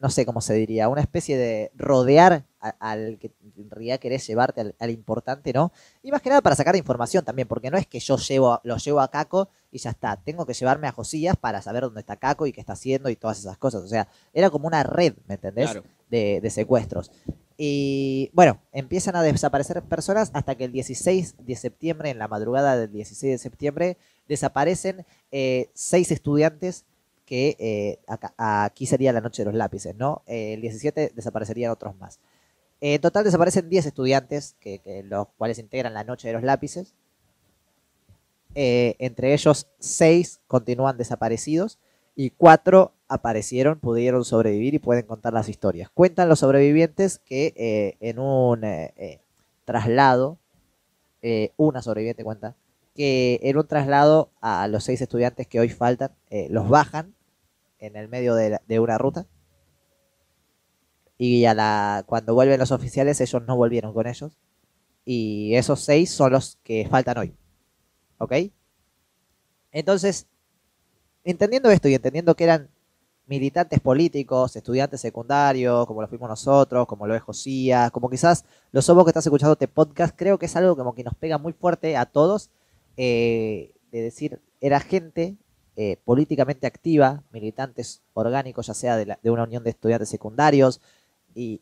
no 0.00 0.10
sé 0.10 0.26
cómo 0.26 0.42
se 0.42 0.52
diría, 0.54 0.88
una 0.90 1.00
especie 1.00 1.38
de 1.38 1.70
rodear 1.76 2.44
a- 2.60 2.74
al 2.78 3.16
que 3.18 3.32
en 3.56 3.70
realidad 3.70 3.98
querés 3.98 4.26
llevarte 4.26 4.60
al, 4.60 4.74
al 4.78 4.90
importante, 4.90 5.52
¿no? 5.54 5.72
Y 6.02 6.10
más 6.10 6.20
que 6.20 6.28
nada 6.28 6.42
para 6.42 6.56
sacar 6.56 6.76
información 6.76 7.24
también, 7.24 7.48
porque 7.48 7.70
no 7.70 7.78
es 7.78 7.86
que 7.86 8.00
yo 8.00 8.18
llevo, 8.18 8.60
lo 8.64 8.76
llevo 8.76 9.00
a 9.00 9.08
Caco 9.10 9.48
y 9.70 9.78
ya 9.78 9.90
está. 9.90 10.16
Tengo 10.22 10.44
que 10.44 10.52
llevarme 10.52 10.88
a 10.88 10.92
Josías 10.92 11.36
para 11.36 11.62
saber 11.62 11.84
dónde 11.84 12.00
está 12.00 12.16
Caco 12.16 12.46
y 12.46 12.52
qué 12.52 12.60
está 12.60 12.74
haciendo 12.74 13.08
y 13.08 13.16
todas 13.16 13.38
esas 13.38 13.56
cosas. 13.56 13.82
O 13.82 13.88
sea, 13.88 14.06
era 14.34 14.50
como 14.50 14.66
una 14.66 14.82
red, 14.82 15.14
¿me 15.26 15.34
entendés? 15.36 15.70
Claro. 15.70 15.86
De, 16.10 16.40
de 16.42 16.50
secuestros. 16.50 17.10
Y 17.56 18.30
bueno, 18.32 18.60
empiezan 18.72 19.14
a 19.14 19.22
desaparecer 19.22 19.80
personas 19.82 20.30
hasta 20.34 20.56
que 20.56 20.64
el 20.64 20.72
16 20.72 21.36
de 21.38 21.56
septiembre, 21.56 22.10
en 22.10 22.18
la 22.18 22.26
madrugada 22.26 22.76
del 22.76 22.92
16 22.92 23.32
de 23.32 23.38
septiembre, 23.38 23.96
desaparecen 24.28 25.06
eh, 25.30 25.70
seis 25.74 26.10
estudiantes 26.10 26.84
que 27.26 27.56
eh, 27.58 28.00
aquí 28.36 28.86
sería 28.86 29.12
la 29.12 29.20
noche 29.20 29.42
de 29.42 29.46
los 29.46 29.54
lápices, 29.54 29.94
¿no? 29.96 30.22
Eh, 30.26 30.54
el 30.54 30.60
17 30.60 31.12
desaparecerían 31.14 31.70
otros 31.70 31.96
más. 31.96 32.18
En 32.80 33.00
total 33.00 33.24
desaparecen 33.24 33.70
10 33.70 33.86
estudiantes, 33.86 34.56
que, 34.60 35.02
los 35.06 35.28
cuales 35.38 35.58
integran 35.58 35.94
la 35.94 36.04
noche 36.04 36.28
de 36.28 36.34
los 36.34 36.42
lápices. 36.42 36.92
Entre 38.54 39.32
ellos, 39.32 39.68
6 39.78 40.40
continúan 40.46 40.98
desaparecidos 40.98 41.78
y 42.14 42.30
4 42.30 42.92
aparecieron, 43.08 43.78
pudieron 43.80 44.24
sobrevivir 44.24 44.74
y 44.74 44.78
pueden 44.78 45.06
contar 45.06 45.32
las 45.32 45.48
historias. 45.48 45.90
Cuentan 45.90 46.28
los 46.28 46.40
sobrevivientes 46.40 47.18
que 47.18 47.52
eh, 47.56 47.96
en 48.00 48.18
un 48.18 48.64
eh, 48.64 48.94
eh, 48.96 49.20
traslado, 49.64 50.38
una 51.56 51.80
sobreviviente 51.80 52.22
cuenta, 52.22 52.54
que 52.94 53.40
en 53.42 53.56
un 53.56 53.66
traslado 53.66 54.30
a 54.42 54.68
los 54.68 54.84
seis 54.84 55.00
estudiantes 55.00 55.46
que 55.46 55.58
hoy 55.58 55.70
faltan, 55.70 56.10
los 56.50 56.68
bajan 56.68 57.14
en 57.78 57.96
el 57.96 58.08
medio 58.08 58.34
de 58.34 58.78
una 58.78 58.98
ruta. 58.98 59.26
Y 61.16 61.46
a 61.46 61.54
la, 61.54 62.04
cuando 62.06 62.34
vuelven 62.34 62.60
los 62.60 62.72
oficiales, 62.72 63.22
ellos 63.22 63.42
no 63.46 63.56
volvieron 63.56 63.94
con 63.94 64.06
ellos. 64.06 64.36
Y 65.06 65.54
esos 65.54 65.80
seis 65.80 66.10
son 66.10 66.32
los 66.32 66.58
que 66.62 66.86
faltan 66.90 67.16
hoy. 67.16 67.34
¿Ok? 68.18 68.34
Entonces, 69.72 70.26
entendiendo 71.24 71.70
esto 71.70 71.88
y 71.88 71.94
entendiendo 71.94 72.34
que 72.36 72.44
eran 72.44 72.68
militantes 73.26 73.80
políticos, 73.80 74.54
estudiantes 74.56 75.00
secundarios, 75.00 75.86
como 75.86 76.02
lo 76.02 76.08
fuimos 76.08 76.28
nosotros, 76.28 76.86
como 76.86 77.06
lo 77.06 77.14
es 77.14 77.22
Josías, 77.22 77.90
como 77.90 78.10
quizás 78.10 78.44
los 78.72 78.84
somos 78.84 79.04
que 79.04 79.10
estás 79.10 79.24
escuchando 79.26 79.52
este 79.54 79.68
podcast, 79.68 80.14
creo 80.16 80.38
que 80.38 80.46
es 80.46 80.56
algo 80.56 80.76
como 80.76 80.94
que 80.94 81.04
nos 81.04 81.14
pega 81.14 81.38
muy 81.38 81.52
fuerte 81.54 81.96
a 81.96 82.04
todos, 82.06 82.50
eh, 82.98 83.72
de 83.90 84.02
decir, 84.02 84.40
era 84.60 84.80
gente 84.80 85.36
eh, 85.76 85.96
políticamente 86.04 86.66
activa, 86.66 87.22
militantes 87.32 88.02
orgánicos, 88.12 88.66
ya 88.66 88.74
sea 88.74 88.96
de, 88.96 89.16
una 89.30 89.44
unión 89.44 89.64
de 89.64 89.70
estudiantes 89.70 90.08
secundarios, 90.08 90.80
y- 91.34 91.60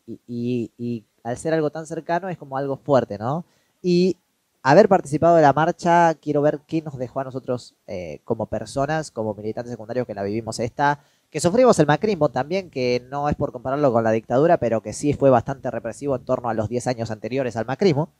y 0.76 1.04
al 1.22 1.38
ser 1.38 1.54
algo 1.54 1.70
tan 1.70 1.86
cercano 1.86 2.28
es 2.28 2.36
como 2.36 2.56
algo 2.56 2.76
fuerte, 2.76 3.16
¿no? 3.18 3.44
Y 3.82 4.16
haber 4.62 4.88
participado 4.88 5.36
de 5.36 5.42
la 5.42 5.52
marcha, 5.52 6.14
quiero 6.14 6.42
ver 6.42 6.60
qué 6.66 6.82
nos 6.82 6.96
dejó 6.98 7.20
a 7.20 7.24
nosotros 7.24 7.74
eh, 7.86 8.20
como 8.24 8.46
personas, 8.46 9.10
como 9.10 9.34
militantes 9.34 9.70
secundarios 9.72 10.06
que 10.06 10.14
la 10.14 10.22
vivimos 10.22 10.60
esta, 10.60 11.00
que 11.30 11.40
sufrimos 11.40 11.78
el 11.78 11.86
macrismo 11.86 12.28
también, 12.30 12.70
que 12.70 13.02
no 13.10 13.28
es 13.28 13.34
por 13.36 13.52
compararlo 13.52 13.92
con 13.92 14.04
la 14.04 14.10
dictadura, 14.12 14.58
pero 14.58 14.80
que 14.82 14.92
sí 14.92 15.14
fue 15.14 15.30
bastante 15.30 15.70
represivo 15.70 16.14
en 16.16 16.24
torno 16.24 16.48
a 16.48 16.54
los 16.54 16.68
10 16.68 16.86
años 16.86 17.10
anteriores 17.10 17.56
al 17.56 17.66
macrismo. 17.66 18.10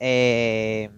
Eh, 0.00 0.90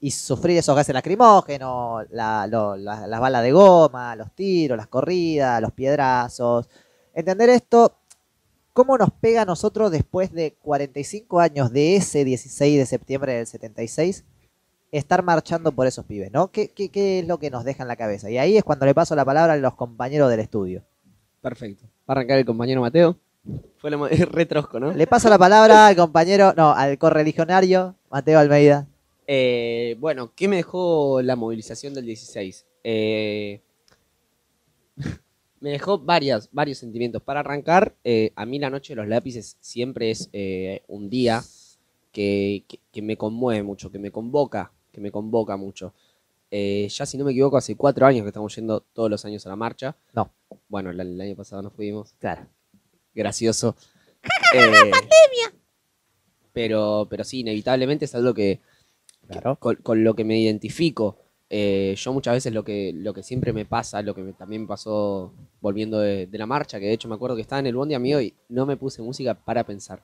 y 0.00 0.10
sufrir 0.10 0.58
esos 0.58 0.74
gases 0.74 0.94
lacrimógenos, 0.94 2.06
la- 2.10 2.46
lo- 2.48 2.76
la- 2.76 3.06
las 3.06 3.20
balas 3.20 3.42
de 3.42 3.52
goma, 3.52 4.16
los 4.16 4.32
tiros, 4.32 4.76
las 4.76 4.88
corridas, 4.88 5.60
los 5.60 5.72
piedrazos. 5.72 6.68
Entender 7.14 7.50
esto, 7.50 7.98
cómo 8.72 8.96
nos 8.96 9.10
pega 9.10 9.42
a 9.42 9.44
nosotros 9.44 9.90
después 9.90 10.32
de 10.32 10.54
45 10.54 11.40
años 11.40 11.72
de 11.72 11.96
ese 11.96 12.24
16 12.24 12.78
de 12.78 12.86
septiembre 12.86 13.34
del 13.34 13.46
76, 13.46 14.24
estar 14.90 15.22
marchando 15.22 15.72
por 15.72 15.86
esos 15.86 16.04
pibes, 16.04 16.30
¿no? 16.32 16.50
¿Qué, 16.50 16.68
qué, 16.68 16.90
qué 16.90 17.20
es 17.20 17.26
lo 17.26 17.38
que 17.38 17.50
nos 17.50 17.64
deja 17.64 17.82
en 17.82 17.88
la 17.88 17.96
cabeza? 17.96 18.30
Y 18.30 18.38
ahí 18.38 18.56
es 18.56 18.64
cuando 18.64 18.86
le 18.86 18.94
paso 18.94 19.14
la 19.16 19.24
palabra 19.24 19.54
a 19.54 19.56
los 19.56 19.74
compañeros 19.74 20.30
del 20.30 20.40
estudio. 20.40 20.82
Perfecto. 21.40 21.84
Va 22.08 22.08
a 22.08 22.12
arrancar 22.12 22.38
el 22.38 22.44
compañero 22.44 22.80
Mateo. 22.80 23.18
Fue 23.78 23.90
la 23.90 23.96
retrosco, 24.30 24.78
¿no? 24.78 24.92
Le 24.92 25.06
paso 25.06 25.28
la 25.28 25.38
palabra 25.38 25.88
al 25.88 25.96
compañero, 25.96 26.54
no, 26.56 26.72
al 26.72 26.98
correligionario 26.98 27.96
Mateo 28.10 28.38
Almeida. 28.38 28.86
Eh, 29.26 29.96
bueno, 29.98 30.32
¿qué 30.34 30.48
me 30.48 30.56
dejó 30.56 31.22
la 31.22 31.36
movilización 31.36 31.94
del 31.94 32.06
16? 32.06 32.66
Eh, 32.84 33.60
me 35.62 35.70
dejó 35.70 35.98
varias, 35.98 36.48
varios 36.52 36.78
sentimientos. 36.78 37.22
Para 37.22 37.40
arrancar, 37.40 37.94
eh, 38.04 38.32
a 38.36 38.44
mí 38.44 38.58
la 38.58 38.68
noche 38.68 38.92
de 38.92 38.96
los 38.96 39.08
lápices 39.08 39.56
siempre 39.60 40.10
es 40.10 40.28
eh, 40.32 40.82
un 40.88 41.08
día 41.08 41.42
que, 42.12 42.64
que- 42.68 42.80
que 42.92 43.00
me 43.02 43.16
conmueve 43.16 43.62
mucho, 43.62 43.90
que 43.90 43.98
me 43.98 44.10
convoca, 44.10 44.72
que 44.92 45.00
me 45.00 45.10
convoca 45.10 45.56
mucho. 45.56 45.94
Eh, 46.50 46.86
ya 46.90 47.06
si 47.06 47.16
no 47.16 47.24
me 47.24 47.30
equivoco, 47.32 47.56
hace 47.56 47.76
cuatro 47.76 48.04
años 48.04 48.22
que 48.24 48.28
estamos 48.28 48.54
yendo 48.54 48.80
todos 48.92 49.08
los 49.08 49.24
años 49.24 49.46
a 49.46 49.48
la 49.48 49.56
marcha. 49.56 49.96
No. 50.12 50.30
Bueno, 50.68 50.90
el, 50.90 51.00
el 51.00 51.18
año 51.20 51.34
pasado 51.36 51.62
no 51.62 51.70
fuimos. 51.70 52.12
Claro. 52.18 52.46
Gracioso. 53.14 53.74
pandemia! 54.52 55.54
Pero, 56.52 57.06
pero 57.08 57.24
sí, 57.24 57.40
inevitablemente 57.40 58.04
es 58.04 58.14
algo 58.14 58.34
que, 58.34 58.60
Claro. 59.28 59.56
con, 59.58 59.76
con 59.76 60.04
lo 60.04 60.14
que 60.14 60.24
me 60.24 60.38
identifico. 60.38 61.16
Eh, 61.54 61.94
yo 61.98 62.14
muchas 62.14 62.32
veces 62.32 62.54
lo 62.54 62.64
que, 62.64 62.92
lo 62.94 63.12
que 63.12 63.22
siempre 63.22 63.52
me 63.52 63.66
pasa, 63.66 64.00
lo 64.00 64.14
que 64.14 64.22
me- 64.22 64.32
también 64.32 64.66
pasó 64.66 65.34
volviendo 65.60 65.98
de, 66.00 66.26
la 66.32 66.46
marcha, 66.46 66.80
que 66.80 66.86
de 66.86 66.94
hecho 66.94 67.08
me 67.10 67.14
acuerdo 67.14 67.36
que 67.36 67.42
estaba 67.42 67.60
en 67.60 67.66
el 67.66 67.76
bondi 67.76 67.94
amigo 67.94 68.22
y 68.22 68.34
no 68.48 68.64
me 68.64 68.78
puse 68.78 69.02
música 69.02 69.34
para 69.34 69.62
pensar. 69.62 70.02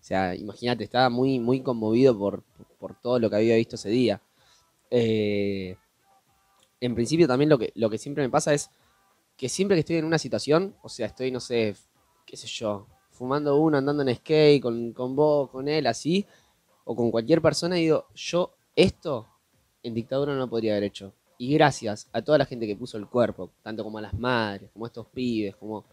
O 0.00 0.02
sea, 0.02 0.34
imagínate, 0.34 0.84
estaba 0.84 1.10
muy, 1.10 1.40
muy 1.40 1.60
conmovido 1.60 2.18
por, 2.18 2.42
por 2.78 2.98
todo 2.98 3.18
lo 3.18 3.28
que 3.28 3.36
había 3.36 3.56
visto 3.56 3.76
ese 3.76 3.90
día. 3.90 4.22
Eh, 4.90 5.76
en 6.80 6.94
principio 6.94 7.28
también 7.28 7.50
lo 7.50 7.58
que, 7.58 7.70
lo 7.74 7.90
que 7.90 7.98
siempre 7.98 8.22
me 8.24 8.30
pasa 8.30 8.54
es 8.54 8.70
que 9.36 9.50
siempre 9.50 9.76
que 9.76 9.80
estoy 9.80 9.96
en 9.96 10.06
una 10.06 10.18
situación, 10.18 10.74
o 10.82 10.88
sea, 10.88 11.06
estoy, 11.06 11.30
no 11.30 11.40
sé, 11.40 11.76
qué 12.24 12.38
sé 12.38 12.46
yo, 12.46 12.86
fumando 13.10 13.56
uno, 13.56 13.76
andando 13.76 14.02
en 14.02 14.14
skate, 14.16 14.62
con, 14.62 14.94
con 14.94 15.14
vos, 15.14 15.50
con 15.50 15.68
él, 15.68 15.86
así, 15.86 16.24
o 16.86 16.96
con 16.96 17.10
cualquier 17.10 17.42
persona, 17.42 17.76
digo, 17.76 18.06
yo 18.14 18.54
esto 18.74 19.26
en 19.82 19.94
dictadura 19.94 20.34
no 20.34 20.48
podría 20.48 20.72
haber 20.72 20.84
hecho. 20.84 21.12
Y 21.38 21.54
gracias 21.54 22.08
a 22.12 22.22
toda 22.22 22.38
la 22.38 22.46
gente 22.46 22.66
que 22.66 22.76
puso 22.76 22.98
el 22.98 23.06
cuerpo, 23.06 23.50
tanto 23.62 23.84
como 23.84 23.98
a 23.98 24.02
las 24.02 24.14
madres, 24.14 24.70
como 24.72 24.86
a 24.86 24.88
estos 24.88 25.06
pibes, 25.06 25.56
como 25.56 25.84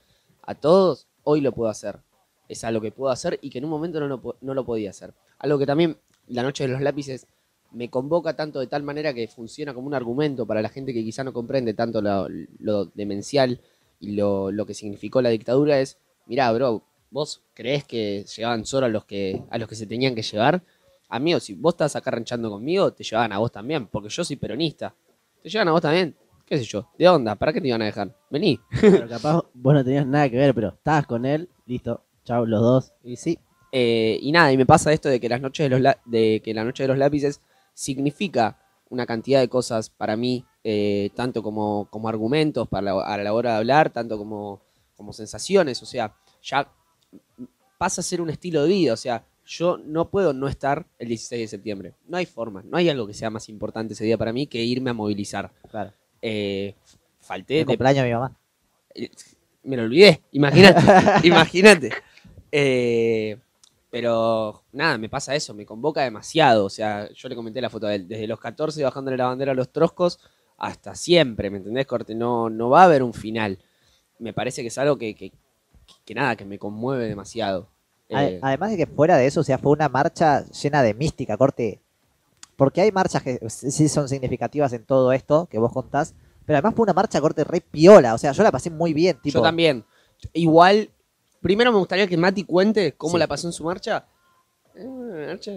a 0.41 0.55
todos, 0.55 1.07
hoy 1.23 1.41
lo 1.41 1.51
puedo 1.51 1.69
hacer. 1.69 1.99
Es 2.47 2.63
algo 2.63 2.81
que 2.81 2.91
puedo 2.91 3.11
hacer 3.11 3.39
y 3.41 3.49
que 3.49 3.59
en 3.59 3.65
un 3.65 3.71
momento 3.71 3.99
no 3.99 4.07
lo, 4.07 4.37
no 4.41 4.53
lo 4.53 4.65
podía 4.65 4.89
hacer. 4.89 5.13
Algo 5.39 5.59
que 5.59 5.65
también 5.65 5.97
la 6.27 6.43
noche 6.43 6.65
de 6.65 6.73
los 6.73 6.81
lápices 6.81 7.27
me 7.71 7.89
convoca 7.89 8.35
tanto 8.35 8.59
de 8.59 8.67
tal 8.67 8.83
manera 8.83 9.13
que 9.13 9.27
funciona 9.27 9.73
como 9.73 9.87
un 9.87 9.93
argumento 9.93 10.45
para 10.45 10.61
la 10.61 10.69
gente 10.69 10.93
que 10.93 11.03
quizá 11.03 11.23
no 11.23 11.33
comprende 11.33 11.73
tanto 11.73 12.01
lo, 12.01 12.27
lo 12.59 12.85
demencial 12.85 13.59
y 13.99 14.11
lo, 14.13 14.51
lo 14.51 14.65
que 14.65 14.73
significó 14.73 15.21
la 15.21 15.29
dictadura 15.29 15.79
es, 15.79 15.97
mirá, 16.25 16.51
bro, 16.51 16.83
vos 17.11 17.41
creés 17.53 17.83
que 17.83 18.25
llevaban 18.35 18.65
solo 18.65 18.85
a 18.85 18.89
los 18.89 19.05
que, 19.05 19.41
a 19.49 19.57
los 19.57 19.67
que 19.67 19.75
se 19.75 19.87
tenían 19.87 20.15
que 20.15 20.21
llevar. 20.21 20.63
Amigo, 21.09 21.39
si 21.39 21.53
vos 21.53 21.73
estás 21.73 21.95
acá 21.95 22.11
ranchando 22.11 22.49
conmigo, 22.49 22.91
te 22.91 23.03
llevaban 23.03 23.31
a 23.31 23.37
vos 23.37 23.51
también, 23.51 23.87
porque 23.87 24.09
yo 24.09 24.23
soy 24.23 24.35
peronista. 24.35 24.93
Te 25.41 25.49
llevan 25.49 25.67
a 25.67 25.71
vos 25.71 25.81
también, 25.81 26.15
qué 26.45 26.57
sé 26.57 26.63
yo, 26.63 26.89
¿de 26.97 27.07
onda? 27.07 27.35
¿Para 27.35 27.53
qué 27.53 27.61
te 27.61 27.67
iban 27.67 27.81
a 27.81 27.85
dejar? 27.85 28.15
Vení. 28.29 28.59
Pero 28.81 29.07
capaz 29.07 29.43
vos 29.53 29.73
no 29.73 29.83
tenías 29.83 30.07
nada 30.07 30.29
que 30.29 30.37
ver, 30.37 30.53
pero 30.55 30.69
estabas 30.69 31.05
con 31.05 31.25
él, 31.25 31.47
listo, 31.65 32.03
chao, 32.23 32.45
los 32.45 32.61
dos. 32.61 32.93
Y 33.03 33.15
sí, 33.17 33.37
Eh, 33.71 34.17
y 34.21 34.31
nada, 34.31 34.51
y 34.53 34.57
me 34.57 34.65
pasa 34.65 34.93
esto 34.93 35.09
de 35.09 35.19
que 35.19 35.27
las 35.27 35.41
noches 35.41 35.69
de 35.69 35.77
los 35.79 35.95
de 36.05 36.41
que 36.43 36.53
la 36.53 36.63
noche 36.63 36.83
de 36.83 36.87
los 36.87 36.97
lápices 36.97 37.41
significa 37.73 38.57
una 38.89 39.05
cantidad 39.05 39.41
de 39.41 39.49
cosas 39.49 39.89
para 39.89 40.15
mí, 40.15 40.45
eh, 40.63 41.09
tanto 41.13 41.43
como, 41.43 41.87
como 41.89 42.07
argumentos 42.07 42.67
para 42.69 42.83
la, 42.83 43.01
a 43.03 43.17
la 43.17 43.33
hora 43.33 43.51
de 43.51 43.57
hablar, 43.57 43.89
tanto 43.89 44.17
como, 44.17 44.61
como 44.95 45.11
sensaciones, 45.11 45.81
o 45.83 45.85
sea, 45.85 46.15
ya 46.41 46.71
pasa 47.77 47.99
a 48.01 48.03
ser 48.03 48.21
un 48.21 48.29
estilo 48.29 48.63
de 48.63 48.69
vida, 48.69 48.93
o 48.93 48.97
sea, 48.97 49.25
yo 49.45 49.77
no 49.77 50.09
puedo 50.09 50.33
no 50.33 50.47
estar 50.47 50.85
el 50.99 51.07
16 51.09 51.41
de 51.41 51.47
septiembre, 51.47 51.93
no 52.07 52.17
hay 52.17 52.25
forma, 52.25 52.63
no 52.63 52.77
hay 52.77 52.89
algo 52.89 53.05
que 53.07 53.13
sea 53.13 53.29
más 53.29 53.47
importante 53.49 53.93
ese 53.93 54.05
día 54.05 54.17
para 54.17 54.33
mí 54.33 54.47
que 54.47 54.63
irme 54.63 54.89
a 54.89 54.93
movilizar. 54.93 55.51
claro. 55.69 55.91
Eh, 56.21 56.73
falté 57.19 57.59
El 57.59 57.65
de 57.65 57.65
cumpleaños 57.73 58.03
de 58.03 58.09
mi 58.09 58.13
mamá. 58.13 58.35
eh, 58.95 59.09
me 59.63 59.77
lo 59.77 59.83
olvidé, 59.83 60.21
imagínate, 60.31 60.81
imagínate. 61.27 61.91
Eh, 62.51 63.37
pero 63.89 64.63
nada, 64.71 64.97
me 64.97 65.09
pasa 65.09 65.35
eso, 65.35 65.53
me 65.53 65.65
convoca 65.65 66.01
demasiado. 66.03 66.65
O 66.65 66.69
sea, 66.69 67.09
yo 67.13 67.29
le 67.29 67.35
comenté 67.35 67.61
la 67.61 67.69
foto 67.69 67.87
de 67.87 67.95
él, 67.95 68.07
desde 68.07 68.27
los 68.27 68.39
14 68.39 68.83
bajándole 68.83 69.17
la 69.17 69.25
bandera 69.27 69.51
a 69.53 69.55
los 69.55 69.71
troscos 69.71 70.19
hasta 70.57 70.95
siempre, 70.95 71.49
¿me 71.49 71.57
entendés, 71.57 71.85
Corte? 71.85 72.15
No, 72.15 72.49
no 72.49 72.69
va 72.69 72.81
a 72.81 72.85
haber 72.85 73.03
un 73.03 73.13
final. 73.13 73.59
Me 74.19 74.33
parece 74.33 74.61
que 74.61 74.67
es 74.69 74.77
algo 74.77 74.97
que, 74.97 75.15
que, 75.15 75.31
que 76.05 76.13
nada, 76.15 76.35
que 76.35 76.45
me 76.45 76.59
conmueve 76.59 77.07
demasiado. 77.07 77.69
Eh, 78.09 78.39
Además 78.41 78.71
de 78.71 78.77
que 78.77 78.85
fuera 78.85 79.17
de 79.17 79.25
eso, 79.27 79.41
o 79.41 79.43
sea, 79.43 79.57
fue 79.57 79.71
una 79.71 79.89
marcha 79.89 80.45
llena 80.49 80.83
de 80.83 80.93
mística, 80.93 81.37
corte. 81.37 81.81
Porque 82.55 82.81
hay 82.81 82.91
marchas 82.91 83.21
que 83.23 83.39
sí 83.49 83.89
son 83.89 84.07
significativas 84.07 84.71
en 84.73 84.85
todo 84.85 85.11
esto 85.11 85.47
que 85.49 85.59
vos 85.59 85.73
contás, 85.73 86.13
pero 86.45 86.57
además 86.57 86.73
fue 86.75 86.83
una 86.83 86.93
marcha 86.93 87.19
corte 87.19 87.43
re 87.43 87.59
piola, 87.61 88.13
o 88.13 88.17
sea, 88.17 88.31
yo 88.31 88.43
la 88.43 88.51
pasé 88.51 88.69
muy 88.69 88.93
bien, 88.93 89.17
tipo. 89.21 89.39
Yo 89.39 89.43
también. 89.43 89.83
Igual, 90.33 90.89
primero 91.41 91.71
me 91.71 91.79
gustaría 91.79 92.07
que 92.07 92.15
Mati 92.15 92.43
cuente 92.45 92.93
cómo 92.93 93.13
Sí. 93.13 93.19
la 93.19 93.27
pasó 93.27 93.47
en 93.47 93.53
su 93.53 93.63
marcha. 93.65 94.05
Eh, 94.75 95.25
marcha. 95.27 95.51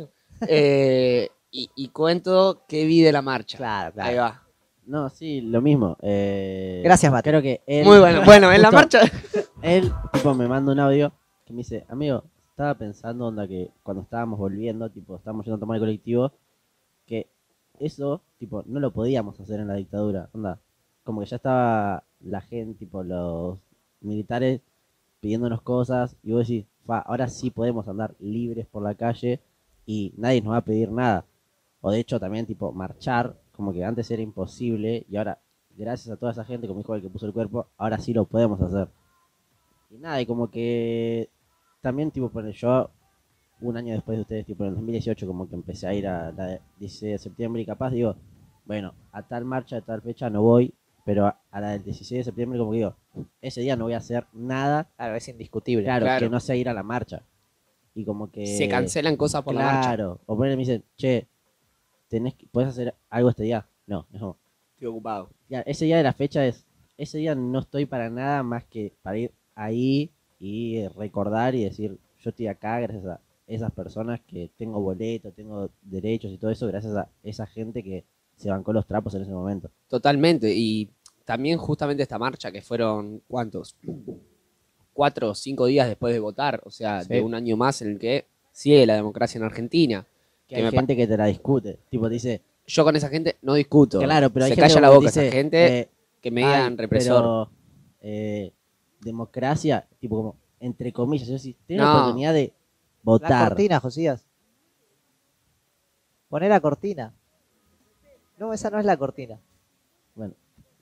Eh, 0.49 1.29
y, 1.51 1.71
y 1.77 1.89
cuento 1.89 2.65
qué 2.69 2.85
vi 2.85 3.03
de 3.03 3.13
la 3.13 3.23
marcha. 3.23 3.59
Claro, 3.59 3.93
claro. 3.93 4.11
Ahí 4.11 4.17
va. 4.17 4.43
No, 4.87 5.11
sí, 5.11 5.41
lo 5.43 5.61
mismo. 5.61 5.97
eh, 6.03 6.81
Gracias, 6.83 7.13
Mati. 7.13 7.29
Creo 7.31 7.43
que 7.43 7.61
él. 7.67 7.85
Muy 7.85 7.99
bueno. 7.99 8.23
Bueno, 8.25 8.51
en 8.53 8.63
la 8.63 8.71
marcha. 8.71 9.01
Él, 9.63 9.93
tipo, 10.13 10.35
me 10.35 10.49
manda 10.49 10.73
un 10.73 10.81
audio 10.81 11.13
que 11.45 11.53
me 11.53 11.59
dice, 11.59 11.85
amigo, 11.89 12.25
estaba 12.59 12.75
pensando, 12.75 13.29
onda, 13.29 13.47
que 13.47 13.71
cuando 13.85 14.03
estábamos 14.03 14.37
volviendo, 14.37 14.91
tipo, 14.91 15.15
estábamos 15.15 15.47
yendo 15.47 15.59
a 15.59 15.61
tomar 15.61 15.77
el 15.77 15.83
colectivo, 15.83 16.33
que 17.07 17.29
eso, 17.79 18.21
tipo, 18.37 18.65
no 18.67 18.81
lo 18.81 18.93
podíamos 18.93 19.39
hacer 19.39 19.61
en 19.61 19.69
la 19.69 19.75
dictadura, 19.75 20.29
onda. 20.33 20.59
Como 21.05 21.21
que 21.21 21.27
ya 21.27 21.37
estaba 21.37 22.03
la 22.21 22.41
gente, 22.41 22.77
tipo, 22.77 23.05
los 23.05 23.61
militares 24.01 24.61
pidiéndonos 25.21 25.63
cosas, 25.63 26.17
y 26.25 26.33
vos 26.33 26.49
decís, 26.49 26.67
fa, 26.85 26.99
ahora 26.99 27.29
sí 27.29 27.51
podemos 27.53 27.87
andar 27.87 28.17
libres 28.19 28.67
por 28.67 28.83
la 28.83 28.97
calle 28.97 29.41
y 29.87 30.13
nadie 30.17 30.43
nos 30.43 30.55
va 30.55 30.57
a 30.57 30.65
pedir 30.65 30.91
nada. 30.91 31.25
O 31.81 31.93
de 31.93 32.01
hecho, 32.01 32.19
también, 32.19 32.45
tipo, 32.45 32.73
marchar, 32.73 33.37
como 33.53 33.73
que 33.73 33.85
antes 33.85 34.11
era 34.11 34.21
imposible, 34.21 35.07
y 35.09 35.17
ahora, 35.17 35.39
gracias 35.77 36.13
a 36.13 36.17
toda 36.17 36.33
esa 36.33 36.45
gente, 36.45 36.67
como 36.67 36.81
dijo 36.81 36.93
el 36.97 37.03
que 37.03 37.09
puso 37.09 37.27
el 37.27 37.33
cuerpo, 37.33 37.69
ahora 37.77 37.99
sí 37.99 38.13
lo 38.13 38.25
podemos 38.25 38.61
hacer. 38.61 38.89
Y 39.91 39.99
nada, 39.99 40.21
y 40.21 40.27
como 40.27 40.51
que 40.51 41.31
también, 41.81 42.11
tipo, 42.11 42.29
bueno, 42.31 42.51
yo 42.51 42.91
un 43.61 43.77
año 43.77 43.95
después 43.95 44.17
de 44.19 44.23
ustedes, 44.23 44.47
tipo 44.47 44.65
en 44.65 44.71
el 44.71 44.75
2018, 44.77 45.27
como 45.27 45.49
que 45.49 45.55
empecé 45.57 45.87
a 45.87 45.95
ir 45.95 46.07
a 46.07 46.31
la 46.33 46.47
de 46.47 46.61
16 46.79 47.13
de 47.13 47.19
septiembre 47.19 47.63
y 47.63 47.67
capaz 47.67 47.91
digo, 47.91 48.17
bueno, 48.65 48.95
a 49.13 49.23
tal 49.27 49.45
marcha, 49.45 49.77
a 49.79 49.81
tal 49.81 50.01
fecha 50.03 50.31
no 50.31 50.43
voy, 50.43 50.73
pero 51.05 51.27
a, 51.27 51.41
a 51.51 51.61
la 51.61 51.71
del 51.71 51.83
16 51.85 52.19
de 52.21 52.25
septiembre 52.25 52.59
como 52.59 52.71
que 52.71 52.79
digo, 52.79 52.95
ese 53.41 53.61
día 53.63 53.75
no 53.77 53.85
voy 53.85 53.95
a 53.95 53.99
hacer 53.99 54.27
nada, 54.33 54.89
Claro, 54.97 55.15
es 55.17 55.29
indiscutible. 55.29 55.85
claro, 55.85 56.05
Claro. 56.07 56.27
que 56.27 56.31
no 56.31 56.39
sea 56.41 56.55
ir 56.57 56.69
a 56.69 56.75
la 56.75 56.83
marcha. 56.83 57.23
Y 57.95 58.05
como 58.05 58.31
que... 58.31 58.47
Se 58.47 58.69
cancelan 58.69 59.17
cosas 59.17 59.43
por 59.43 59.55
la 59.55 59.65
marcha. 59.65 59.81
Claro, 59.89 60.21
o 60.27 60.37
ponerle 60.37 60.57
me 60.57 60.61
dicen, 60.61 60.85
che, 60.97 61.27
tenés 62.09 62.35
que, 62.35 62.47
¿puedes 62.47 62.71
hacer 62.71 62.95
algo 63.11 63.31
este 63.31 63.43
día? 63.45 63.67
No, 63.87 64.07
como, 64.13 64.37
Estoy 64.75 64.87
ocupado. 64.89 65.31
ya, 65.49 65.63
ese 65.63 65.87
día 65.87 65.97
de 65.97 66.03
la 66.05 66.13
fecha 66.13 66.47
es, 66.47 66.65
ese 66.97 67.19
día 67.19 67.35
no 67.35 67.59
estoy 67.59 67.87
para 67.87 68.09
nada 68.11 68.43
más 68.45 68.65
que 68.67 68.95
para 69.03 69.19
ir 69.19 69.33
ahí 69.57 70.13
y 70.41 70.77
eh, 70.79 70.89
recordar 70.91 71.55
y 71.55 71.65
decir, 71.65 71.99
yo 72.21 72.31
estoy 72.31 72.47
acá 72.49 72.81
gracias 72.81 73.05
a 73.07 73.21
esas 73.47 73.73
personas 73.73 74.21
que 74.27 74.51
tengo 74.57 74.81
boleto, 74.81 75.31
tengo 75.33 75.71
derechos 75.83 76.31
y 76.33 76.39
todo 76.39 76.51
eso, 76.51 76.67
gracias 76.67 76.95
a 76.95 77.09
esa 77.23 77.47
gente 77.47 77.83
que 77.83 78.05
se 78.37 78.51
bancó 78.51 78.73
los 78.73 78.87
trapos 78.87 79.15
en 79.15 79.23
ese 79.23 79.33
momento. 79.33 79.71
Totalmente. 79.89 80.53
Y 80.55 80.91
también 81.25 81.59
justamente 81.59 82.03
esta 82.03 82.19
marcha, 82.19 82.53
que 82.53 82.61
fueron, 82.63 83.23
¿cuántos? 83.27 83.77
Cuatro 84.93 85.31
o 85.31 85.35
cinco 85.35 85.67
días 85.67 85.89
después 85.89 86.13
de 86.13 86.21
votar. 86.21 86.61
O 86.65 86.71
sea, 86.71 87.03
Sí. 87.03 87.09
de 87.15 87.21
un 87.23 87.35
año 87.35 87.57
más 87.57 87.83
en 87.83 87.93
el 87.93 87.99
que 87.99 88.27
sigue 88.53 88.85
la 88.87 88.95
democracia 88.97 89.39
en 89.39 89.45
Argentina. 89.45 90.07
Que 90.47 90.57
Que 90.57 90.63
hay 90.65 90.71
gente 90.71 90.97
que 90.97 91.07
te 91.07 91.17
la 91.17 91.27
discute, 91.27 91.79
tipo 91.91 92.09
te 92.09 92.15
dice, 92.15 92.43
Yo 92.67 92.85
con 92.85 92.97
esa 92.97 93.09
gente 93.09 93.37
no 93.43 93.55
discuto. 93.55 93.99
claro, 94.01 94.31
pero 94.31 94.45
hay 94.47 94.51
Se 94.53 94.57
gente 94.57 94.69
calla 94.75 94.81
la 94.81 94.91
boca 94.95 95.09
esa 95.09 95.23
gente 95.31 95.79
eh, 95.81 95.89
que 96.21 96.31
me 96.31 96.43
"Ay, 96.45 96.49
digan 96.57 96.79
represor. 96.79 97.17
pero, 97.23 97.51
eh, 98.01 98.53
democracia, 99.09 99.87
tipo 100.01 100.17
como, 100.17 100.37
entre 100.61 100.93
comillas, 100.93 101.29
yo 101.29 101.35
decís, 101.35 101.57
tenés 101.67 101.83
No. 101.83 101.89
la 101.89 101.99
oportunidad 102.01 102.33
de 102.35 102.47
La 102.49 102.53
votar. 103.03 103.49
cortina, 103.49 103.81
Josías. 103.81 104.25
Poner 106.29 106.51
la 106.51 106.61
cortina. 106.61 107.15
No, 108.39 108.53
esa 108.53 108.71
no 108.71 108.79
es 108.79 108.85
la 108.85 108.97
cortina. 108.97 109.39
Bueno, 110.15 110.35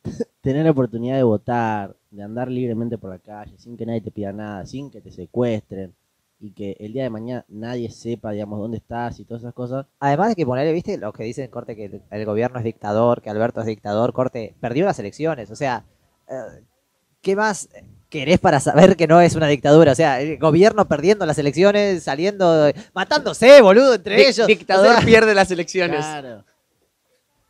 tener 0.40 0.64
la 0.64 0.70
oportunidad 0.72 1.16
de 1.16 1.22
votar, 1.22 1.96
de 2.10 2.22
andar 2.22 2.48
libremente 2.50 2.98
por 2.98 3.10
la 3.10 3.18
calle, 3.18 3.56
sin 3.58 3.76
que 3.76 3.86
nadie 3.86 4.00
te 4.00 4.10
pida 4.10 4.32
nada, 4.32 4.66
sin 4.66 4.90
que 4.90 5.00
te 5.00 5.10
secuestren, 5.10 5.94
y 6.38 6.50
que 6.50 6.76
el 6.80 6.92
día 6.92 7.04
de 7.04 7.10
mañana 7.10 7.44
nadie 7.48 7.90
sepa, 7.90 8.32
digamos, 8.32 8.58
dónde 8.58 8.76
estás 8.76 9.18
y 9.20 9.24
todas 9.24 9.42
esas 9.42 9.54
cosas. 9.54 9.86
Además 10.00 10.28
de 10.30 10.34
que 10.34 10.44
ponerle, 10.44 10.72
viste, 10.72 10.98
los 10.98 11.14
que 11.14 11.24
dicen, 11.24 11.50
corte, 11.50 11.74
que 11.76 11.86
el, 11.86 12.02
el 12.10 12.26
gobierno 12.26 12.58
es 12.58 12.64
dictador, 12.64 13.22
que 13.22 13.30
Alberto 13.30 13.60
es 13.60 13.66
dictador, 13.66 14.12
corte, 14.12 14.54
perdió 14.60 14.84
las 14.84 14.98
elecciones. 14.98 15.50
O 15.50 15.56
sea, 15.56 15.84
eh, 16.28 16.62
¿qué 17.22 17.36
más 17.36 17.68
querés 18.18 18.38
para 18.38 18.60
saber 18.60 18.96
que 18.96 19.06
no 19.06 19.20
es 19.20 19.34
una 19.34 19.46
dictadura? 19.46 19.92
O 19.92 19.94
sea, 19.94 20.20
el 20.20 20.38
gobierno 20.38 20.88
perdiendo 20.88 21.26
las 21.26 21.38
elecciones, 21.38 22.02
saliendo, 22.02 22.70
matándose, 22.94 23.60
boludo, 23.60 23.94
entre 23.94 24.26
ellos. 24.28 24.46
Dictador 24.46 24.88
O 24.88 24.96
sea, 24.96 25.04
pierde 25.06 25.34
las 25.34 25.50
elecciones. 25.50 25.98
Claro. 25.98 26.44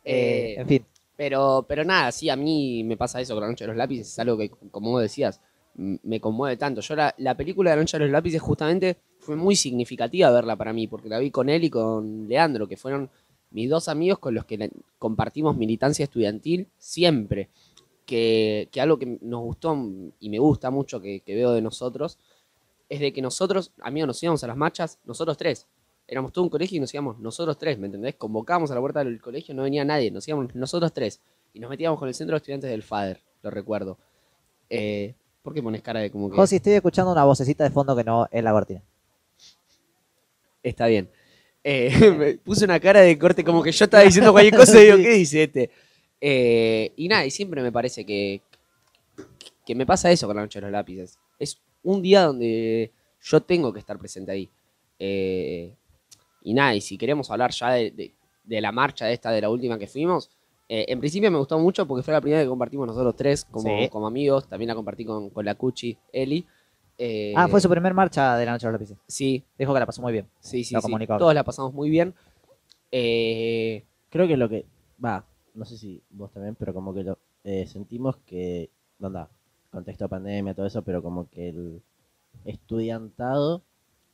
eh, 0.03 0.55
Eh, 0.55 0.61
en 0.61 0.67
fin. 0.67 0.85
Pero, 1.15 1.65
pero 1.67 1.83
nada, 1.83 2.11
sí, 2.11 2.29
a 2.29 2.35
mí 2.35 2.83
me 2.83 2.95
pasa 2.95 3.19
eso 3.19 3.33
con 3.33 3.41
la 3.41 3.49
noche 3.49 3.63
de 3.63 3.69
los 3.69 3.77
lápices, 3.77 4.07
es 4.07 4.19
algo 4.19 4.37
que, 4.37 4.51
como 4.69 4.91
vos 4.91 5.01
decías, 5.01 5.41
me 5.75 6.19
conmueve 6.19 6.57
tanto. 6.57 6.81
Yo 6.81 6.95
la, 6.95 7.13
la 7.17 7.35
película 7.35 7.71
de 7.71 7.75
la 7.77 7.81
noche 7.81 7.97
de 7.97 8.03
los 8.05 8.11
lápices 8.11 8.39
justamente 8.41 8.97
fue 9.19 9.35
muy 9.35 9.55
significativa 9.55 10.29
verla 10.29 10.55
para 10.55 10.73
mí, 10.73 10.87
porque 10.87 11.09
la 11.09 11.17
vi 11.19 11.31
con 11.31 11.49
él 11.49 11.63
y 11.63 11.69
con 11.69 12.27
Leandro, 12.27 12.67
que 12.67 12.77
fueron 12.77 13.09
mis 13.51 13.69
dos 13.69 13.87
amigos 13.87 14.19
con 14.19 14.35
los 14.35 14.45
que 14.45 14.69
compartimos 14.99 15.57
militancia 15.57 16.03
estudiantil 16.03 16.67
siempre. 16.77 17.49
Que, 18.07 18.69
que 18.71 18.79
algo 18.79 18.97
que 18.97 19.19
nos 19.21 19.41
gustó 19.41 19.77
y 20.19 20.29
me 20.29 20.39
gusta 20.39 20.71
mucho 20.71 21.01
que, 21.01 21.19
que 21.19 21.35
veo 21.35 21.51
de 21.51 21.61
nosotros 21.61 22.17
es 22.89 22.99
de 22.99 23.13
que 23.13 23.21
nosotros, 23.21 23.73
amigos, 23.81 24.07
nos 24.07 24.23
íbamos 24.23 24.43
a 24.43 24.47
las 24.47 24.57
marchas, 24.57 24.99
nosotros 25.05 25.37
tres. 25.37 25.67
éramos 26.07 26.31
todo 26.31 26.45
un 26.45 26.49
colegio 26.49 26.77
y 26.77 26.79
nos 26.79 26.93
íbamos 26.93 27.19
nosotros 27.19 27.57
tres, 27.57 27.77
¿me 27.77 27.87
entendés? 27.87 28.15
Convocábamos 28.15 28.71
a 28.71 28.75
la 28.75 28.79
puerta 28.79 29.03
del 29.03 29.19
colegio, 29.21 29.53
no 29.53 29.63
venía 29.63 29.83
nadie, 29.83 30.09
nos 30.09 30.27
íbamos 30.27 30.55
nosotros 30.55 30.93
tres. 30.93 31.21
Y 31.53 31.59
nos 31.59 31.69
metíamos 31.69 31.99
con 31.99 32.07
el 32.07 32.13
centro 32.13 32.35
de 32.35 32.37
estudiantes 32.37 32.69
del 32.69 32.83
FADER, 32.83 33.21
lo 33.41 33.49
recuerdo. 33.49 33.97
Eh, 34.69 35.15
¿Por 35.41 35.53
qué 35.53 35.61
pones 35.61 35.81
cara 35.81 35.99
de 35.99 36.11
como 36.11 36.29
que 36.29 36.35
Josi, 36.35 36.57
estoy 36.57 36.73
escuchando 36.73 37.11
una 37.11 37.23
vocecita 37.23 37.63
de 37.63 37.71
fondo 37.71 37.95
que 37.95 38.03
no 38.03 38.27
es 38.31 38.43
la 38.43 38.51
cortina. 38.51 38.83
está 40.63 40.87
bien? 40.87 41.09
Eh, 41.63 41.91
me 42.17 42.33
puse 42.37 42.65
una 42.65 42.79
cara 42.79 43.01
de 43.01 43.17
corte 43.17 43.43
como 43.43 43.63
que 43.63 43.71
yo 43.71 43.85
estaba 43.85 44.03
diciendo 44.03 44.31
cualquier 44.31 44.55
cosa 44.55 44.79
y 44.79 44.85
digo, 44.85 44.97
¿qué 45.03 45.09
dice 45.09 45.43
este? 45.43 45.71
Eh, 46.21 46.93
y 46.95 47.07
nada, 47.07 47.25
y 47.25 47.31
siempre 47.31 47.61
me 47.61 47.71
parece 47.71 48.05
que, 48.05 48.41
que 49.65 49.75
me 49.75 49.85
pasa 49.85 50.11
eso 50.11 50.27
con 50.27 50.35
la 50.35 50.41
noche 50.43 50.59
de 50.59 50.63
los 50.63 50.71
lápices. 50.71 51.19
Es 51.39 51.59
un 51.83 52.01
día 52.01 52.23
donde 52.23 52.91
yo 53.21 53.41
tengo 53.41 53.71
que 53.73 53.79
estar 53.79 53.97
presente 53.97 54.31
ahí. 54.31 54.49
Eh, 54.99 55.73
y 56.43 56.53
nada, 56.53 56.73
y 56.75 56.81
si 56.81 56.97
queremos 56.97 57.29
hablar 57.29 57.51
ya 57.51 57.71
de, 57.71 57.91
de- 57.91 58.13
de 58.43 58.61
la 58.61 58.71
marcha 58.71 59.05
de 59.05 59.13
esta, 59.13 59.29
de 59.31 59.41
la 59.41 59.49
última 59.49 59.77
que 59.77 59.87
fuimos, 59.87 60.29
eh, 60.69 60.85
en 60.87 60.99
principio 60.99 61.29
me 61.29 61.37
gustó 61.37 61.59
mucho 61.59 61.85
porque 61.85 62.01
fue 62.03 62.13
la 62.13 62.21
primera 62.21 62.41
que 62.41 62.47
compartimos 62.49 62.87
nosotros 62.87 63.15
tres 63.15 63.43
como, 63.45 63.77
Sí. 63.83 63.89
como 63.89 64.07
amigos. 64.07 64.47
También 64.47 64.69
la 64.69 64.75
compartí 64.75 65.03
con, 65.05 65.29
con 65.29 65.43
la 65.45 65.55
Cuchi, 65.55 65.97
Eli. 66.13 66.45
Eh, 66.97 67.33
Ah, 67.35 67.47
fue 67.47 67.59
su 67.61 67.69
primer 67.69 67.93
marcha 67.93 68.35
de 68.37 68.45
la 68.45 68.53
noche 68.53 68.65
de 68.67 68.71
los 68.71 68.81
lápices. 68.81 68.97
Sí, 69.07 69.43
Dijo 69.57 69.73
que 69.73 69.79
la 69.79 69.85
pasó 69.85 70.01
muy 70.01 70.13
bien. 70.13 70.27
sí, 70.39 70.63
sí. 70.63 70.75
Sí. 70.81 71.07
Todos 71.07 71.33
la 71.33 71.43
pasamos 71.43 71.73
muy 71.73 71.89
bien. 71.89 72.13
Creo 72.89 74.27
que 74.27 74.37
lo 74.37 74.49
que. 74.49 74.65
Va, 75.03 75.25
no 75.57 75.65
sé 75.65 75.77
si 75.77 76.01
vos 76.11 76.31
también, 76.31 76.55
pero 76.55 76.73
como 76.73 76.93
que 76.93 77.03
lo 77.03 77.17
eh, 77.43 77.65
sentimos 77.67 78.17
que. 78.25 78.69
Onda, 79.01 79.29
contexto 79.71 80.05
de 80.05 80.09
pandemia, 80.09 80.53
todo 80.55 80.65
eso, 80.65 80.81
pero 80.83 81.01
como 81.03 81.29
que 81.29 81.49
el 81.49 81.81
estudiantado. 82.45 83.63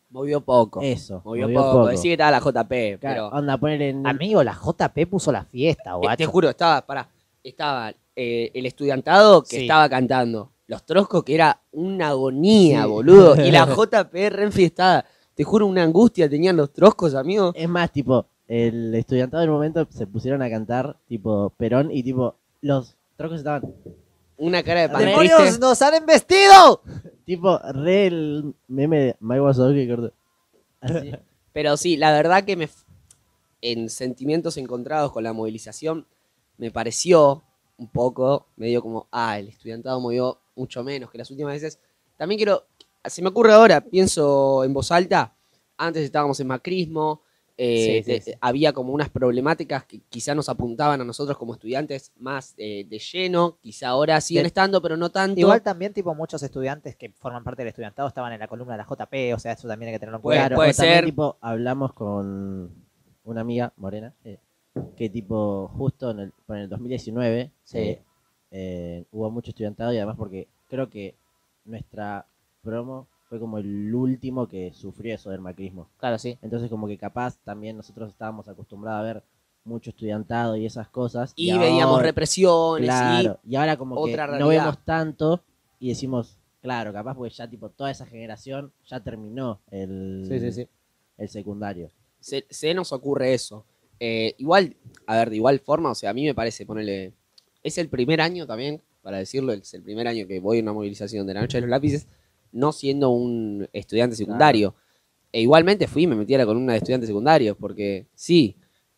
movió 0.10 0.42
poco. 0.42 0.82
Eso. 0.82 1.22
movió, 1.26 1.52
poco. 1.54 1.88
Decía 1.88 2.10
que 2.10 2.14
estaba 2.14 2.32
la 2.32 2.40
JP, 2.40 3.00
Claro, 3.00 3.00
pero. 3.00 3.28
onda, 3.30 3.58
poner 3.58 3.82
en. 3.82 4.06
Amigo, 4.06 4.44
la 4.44 4.54
JP 4.54 5.08
puso 5.10 5.32
la 5.32 5.44
fiesta, 5.46 5.92
Eh, 5.92 5.96
guacho. 5.96 6.18
te 6.18 6.26
juro, 6.26 6.50
estaba, 6.50 6.86
pará, 6.86 7.10
estaba 7.44 7.94
eh, 8.16 8.52
el 8.54 8.66
estudiantado 8.66 9.42
que 9.44 9.56
Sí. 9.58 9.62
estaba 9.64 9.90
cantando. 9.90 10.52
Los 10.68 10.86
troscos 10.86 11.24
que 11.24 11.36
era 11.36 11.62
una 11.72 12.10
agonía, 12.10 12.84
Sí. 12.84 12.90
boludo. 12.90 13.36
Y 13.46 13.52
la 13.52 13.66
JP 13.76 14.14
re 14.30 14.44
enfiestada. 14.44 15.06
Te 15.34 15.44
juro, 15.44 15.66
una 15.66 15.82
angustia 15.84 16.30
tenían 16.30 16.56
los 16.58 16.72
troscos, 16.72 17.16
amigo. 17.16 17.52
Es 17.56 17.68
más, 17.68 17.92
tipo, 17.92 18.28
el 18.54 18.94
estudiantado 18.94 19.42
en 19.42 19.50
un 19.50 19.56
momento 19.56 19.88
se 19.90 20.06
pusieron 20.06 20.44
a 20.44 20.50
cantar, 20.50 20.96
tipo, 21.08 21.50
Perón, 21.58 21.90
y 21.90 22.04
tipo, 22.04 22.36
los 22.62 22.96
trocos 23.18 23.40
estaban, 23.40 23.74
Una 24.38 24.62
cara 24.62 24.82
de 24.82 24.90
pan 24.90 25.04
¡Demonios, 25.04 25.42
triste. 25.42 25.60
nos 25.60 25.82
han 25.82 25.96
embestido! 25.96 26.84
tipo, 27.26 27.58
re 27.74 28.06
el 28.06 28.54
meme 28.68 29.00
de 29.00 29.16
Mike 29.22 29.42
Wazowski, 29.42 29.88
corto. 29.88 30.14
Así. 30.82 31.12
Pero 31.54 31.78
sí, 31.78 31.98
la 31.98 32.12
verdad 32.12 32.44
que 32.44 32.56
me. 32.56 32.70
En 33.62 33.90
sentimientos 33.90 34.58
encontrados 34.58 35.12
con 35.12 35.24
la 35.24 35.34
movilización, 35.34 36.06
me 36.58 36.70
pareció 36.70 37.44
un 37.78 37.88
poco, 37.88 38.50
medio 38.56 38.84
como, 38.84 39.08
ah, 39.12 39.40
el 39.40 39.48
estudiantado 39.48 40.00
movió 40.00 40.42
mucho 40.56 40.84
menos 40.84 41.10
que 41.10 41.18
las 41.18 41.32
últimas 41.32 41.54
veces. 41.54 41.80
También 42.18 42.38
quiero. 42.38 42.66
Se 43.04 43.24
me 43.24 43.30
ocurre 43.30 43.54
ahora, 43.54 43.82
pienso 43.82 44.64
en 44.64 44.74
voz 44.76 44.92
alta. 44.92 45.34
Antes 45.76 46.04
estábamos 46.04 46.40
en 46.40 46.48
macrismo. 46.48 47.24
Eh, 47.58 48.02
Sí, 48.02 48.04
sí, 48.04 48.12
de- 48.12 48.22
sí. 48.22 48.32
Había 48.42 48.74
como 48.74 48.94
unas 48.94 49.10
problemáticas 49.10 49.86
que 49.86 50.00
quizá 50.10 50.34
nos 50.34 50.50
apuntaban 50.50 51.00
a 51.02 51.04
nosotros 51.04 51.38
como 51.38 51.54
estudiantes 51.54 52.12
más 52.18 52.56
eh, 52.58 52.86
de 52.90 53.00
lleno. 53.00 53.58
Quizá 53.62 53.90
ahora 53.90 54.20
siguen 54.22 54.44
De- 54.44 54.48
estando, 54.48 54.82
pero 54.82 54.98
no 54.98 55.12
tanto. 55.12 55.40
Igual 55.40 55.62
también, 55.62 55.94
tipo, 55.94 56.16
muchos 56.16 56.42
estudiantes 56.42 56.96
que 56.96 57.10
forman 57.12 57.44
parte 57.44 57.62
del 57.62 57.70
estudiantado 57.70 58.08
estaban 58.08 58.34
en 58.34 58.40
la 58.40 58.48
columna 58.48 58.74
de 58.74 58.80
la 58.80 58.86
JP, 58.88 59.34
o 59.36 59.40
sea, 59.40 59.52
eso 59.52 59.68
también 59.68 59.90
hay 59.90 59.96
que 59.96 60.00
tenerlo 60.00 60.18
en 60.18 60.22
cuenta. 60.24 60.42
Claro, 60.42 60.56
puede 60.56 60.72
o 60.72 60.74
también, 60.74 60.96
ser. 60.98 61.06
tipo, 61.06 61.38
hablamos 61.42 61.94
con 61.94 62.72
una 63.26 63.42
amiga 63.42 63.72
morena, 63.78 64.14
eh, 64.24 64.40
que 64.98 65.10
tipo, 65.10 65.68
justo 65.78 66.10
en 66.12 66.20
el, 66.20 66.34
en 66.50 66.56
el 66.56 66.70
2019 66.70 67.52
Sí. 67.64 67.78
eh, 67.78 68.02
eh, 68.52 69.06
hubo 69.12 69.30
mucho 69.30 69.52
estudiantado 69.52 69.94
y 69.94 69.98
además 69.98 70.16
porque 70.18 70.48
creo 70.68 70.90
que 70.90 71.16
nuestra 71.66 72.26
promo 72.64 73.08
fue 73.34 73.40
como 73.40 73.58
el 73.58 73.96
último 73.96 74.48
que 74.48 74.72
sufrió 74.76 75.16
eso 75.16 75.32
del 75.32 75.42
macrismo. 75.42 75.90
Claro, 75.98 76.20
sí. 76.20 76.38
Entonces 76.44 76.70
como 76.70 76.88
que 76.88 77.00
capaz 77.00 77.36
también 77.44 77.76
nosotros 77.76 78.12
estábamos 78.12 78.48
acostumbrados 78.48 79.00
a 79.00 79.04
ver 79.14 79.24
mucho 79.66 79.90
estudiantado 79.90 80.56
y 80.56 80.68
esas 80.68 80.88
cosas. 80.90 81.34
y 81.36 81.58
veíamos 81.58 81.96
ahora- 81.96 82.06
represiones. 82.06 82.84
y- 82.86 82.88
Claro, 82.90 83.40
y 83.44 83.56
ahora 83.56 83.76
como 83.76 84.06
que 84.06 84.16
no 84.40 84.48
vemos 84.50 84.78
tanto 84.86 85.42
y 85.80 85.90
decimos, 85.90 86.38
claro, 86.62 86.94
capaz 86.94 87.16
porque 87.16 87.34
ya 87.34 87.50
tipo 87.50 87.70
toda 87.70 87.90
esa 87.90 88.06
generación 88.06 88.72
ya 88.86 89.00
terminó 89.00 89.62
el, 89.72 90.26
Sí, 90.30 90.40
sí, 90.40 90.52
sí. 90.52 90.68
el 91.18 91.28
secundario. 91.30 91.90
se, 92.20 92.46
se 92.52 92.74
nos 92.76 92.92
ocurre 92.94 93.34
eso. 93.34 93.66
Eh, 94.00 94.36
igual, 94.38 94.76
a 95.08 95.18
ver, 95.18 95.30
de 95.32 95.38
igual 95.38 95.60
forma, 95.60 95.90
o 95.90 95.96
sea, 95.96 96.12
a 96.12 96.14
mí 96.14 96.24
me 96.26 96.36
parece 96.36 96.66
ponerle. 96.68 97.14
Es 97.64 97.78
el 97.80 97.90
primer 97.90 98.22
año 98.22 98.46
también, 98.46 98.80
para 99.02 99.18
decirlo, 99.18 99.54
es 99.54 99.74
el 99.74 99.82
primer 99.82 100.08
año 100.08 100.28
que 100.28 100.40
voy 100.40 100.60
a 100.60 100.62
una 100.62 100.72
movilización 100.74 101.26
de 101.26 101.34
la 101.34 101.42
noche 101.42 101.58
de 101.58 101.62
los 101.62 101.70
lápices, 101.70 102.08
no 102.54 102.72
siendo 102.72 103.10
un 103.10 103.68
estudiante 103.74 104.16
secundario. 104.16 104.74
E 105.32 105.42
igualmente 105.42 105.88
fui 105.88 106.04
y 106.04 106.08
me 106.08 106.16
metí 106.16 106.34
a 106.36 106.38
la 106.38 106.46
columna 106.46 106.74
de 106.74 106.78
estudiantes 106.78 107.08
secundarios, 107.08 107.58
porque 107.60 108.06
sí, 108.14 108.56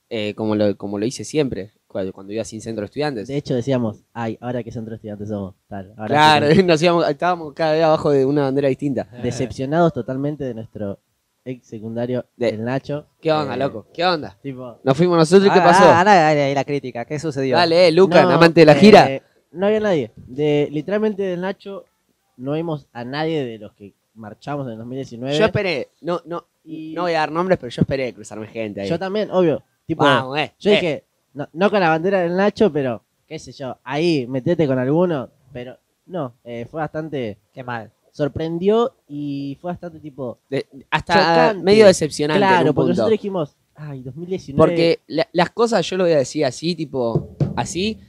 eh, 0.09 0.33
como, 0.35 0.55
lo, 0.55 0.77
como 0.77 0.99
lo 0.99 1.05
hice 1.05 1.23
siempre, 1.23 1.71
cuando, 1.87 2.11
cuando 2.13 2.33
iba 2.33 2.43
sin 2.43 2.61
centro 2.61 2.81
de 2.81 2.85
estudiantes. 2.87 3.27
De 3.29 3.37
hecho 3.37 3.55
decíamos, 3.55 4.03
ay, 4.13 4.37
ahora 4.41 4.61
que 4.61 4.71
centro 4.71 4.91
de 4.91 4.95
estudiantes 4.97 5.29
somos, 5.29 5.55
tal. 5.69 5.93
Ahora 5.97 6.07
claro, 6.07 6.47
nos 6.65 6.81
íbamos- 6.81 7.09
estábamos 7.09 7.53
cada 7.53 7.71
vez 7.73 7.83
abajo 7.83 8.11
de 8.11 8.25
una 8.25 8.43
bandera 8.43 8.67
distinta. 8.67 9.07
decepcionados 9.23 9.93
totalmente 9.93 10.43
de 10.43 10.53
nuestro 10.53 10.99
ex 11.45 11.65
secundario, 11.65 12.25
De- 12.35 12.49
el 12.49 12.65
Nacho. 12.65 13.05
¿Qué 13.21 13.31
onda, 13.31 13.53
Eh, 13.53 13.57
loco? 13.57 13.87
¿Qué 13.93 14.03
onda? 14.05 14.37
Tipo, 14.43 14.77
Nos 14.83 14.97
fuimos 14.97 15.17
nosotros, 15.17 15.49
¿qué 15.53 15.59
Ah, 15.59 15.63
pasó? 15.63 15.85
ah, 15.85 16.01
ah, 16.05 16.27
ahí 16.27 16.53
la 16.53 16.65
crítica, 16.65 17.05
¿qué 17.05 17.17
sucedió? 17.17 17.55
Dale, 17.55 17.87
eh, 17.87 17.91
Luca, 17.93 18.23
no, 18.23 18.31
amante 18.31 18.59
de 18.59 18.65
la 18.65 18.73
eh, 18.73 18.79
gira. 18.79 19.21
No 19.53 19.67
había 19.67 19.79
nadie. 19.79 20.11
De, 20.17 20.67
literalmente 20.69 21.23
del 21.23 21.39
Nacho 21.39 21.85
no 22.37 22.53
vimos 22.53 22.87
a 22.93 23.03
nadie 23.05 23.43
de 23.45 23.57
los 23.57 23.73
que 23.73 23.93
marchamos 24.13 24.65
en 24.67 24.73
el 24.73 24.77
2019. 24.79 25.37
Yo 25.37 25.45
esperé, 25.45 25.89
no, 26.01 26.21
no, 26.25 26.45
y 26.63 26.93
no 26.93 27.03
voy 27.03 27.13
a 27.13 27.19
dar 27.19 27.31
nombres, 27.31 27.57
pero 27.59 27.69
yo 27.69 27.81
esperé 27.81 28.13
cruzarme 28.13 28.47
gente 28.47 28.81
ahí. 28.81 28.89
yo 28.89 28.97
también, 28.99 29.29
obvio. 29.31 29.61
Tipo, 29.85 30.03
Vamos, 30.03 30.37
eh. 30.39 30.53
Yo 30.59 30.71
eh. 30.71 30.73
dije, 30.73 31.03
no, 31.33 31.47
no 31.53 31.69
con 31.69 31.79
la 31.79 31.89
bandera 31.89 32.21
del 32.21 32.35
Nacho, 32.35 32.71
pero 32.71 33.03
qué 33.27 33.37
sé 33.39 33.51
yo, 33.51 33.77
ahí 33.83 34.25
metete 34.27 34.65
con 34.67 34.79
alguno, 34.79 35.29
pero 35.53 35.77
no, 36.07 36.33
eh, 36.43 36.65
fue 36.69 36.79
bastante, 36.81 37.37
Qué 37.53 37.63
mal. 37.63 37.91
sorprendió 38.11 38.93
y 39.07 39.57
fue 39.61 39.71
bastante 39.71 39.99
tipo, 39.99 40.39
De- 40.49 40.65
hasta 40.89 41.13
chocante. 41.13 41.63
medio 41.63 41.85
decepcionante. 41.85 42.39
claro, 42.39 42.65
porque 42.73 42.75
punto. 42.75 42.87
nosotros 42.89 43.11
dijimos, 43.11 43.55
ay, 43.75 44.01
2019. 44.01 44.57
Porque 44.57 44.99
la- 45.07 45.27
las 45.33 45.49
cosas, 45.51 45.87
yo 45.87 45.97
lo 45.97 46.05
voy 46.05 46.13
a 46.13 46.17
decir 46.17 46.45
así, 46.45 46.73
tipo, 46.75 47.35
así, 47.55 47.99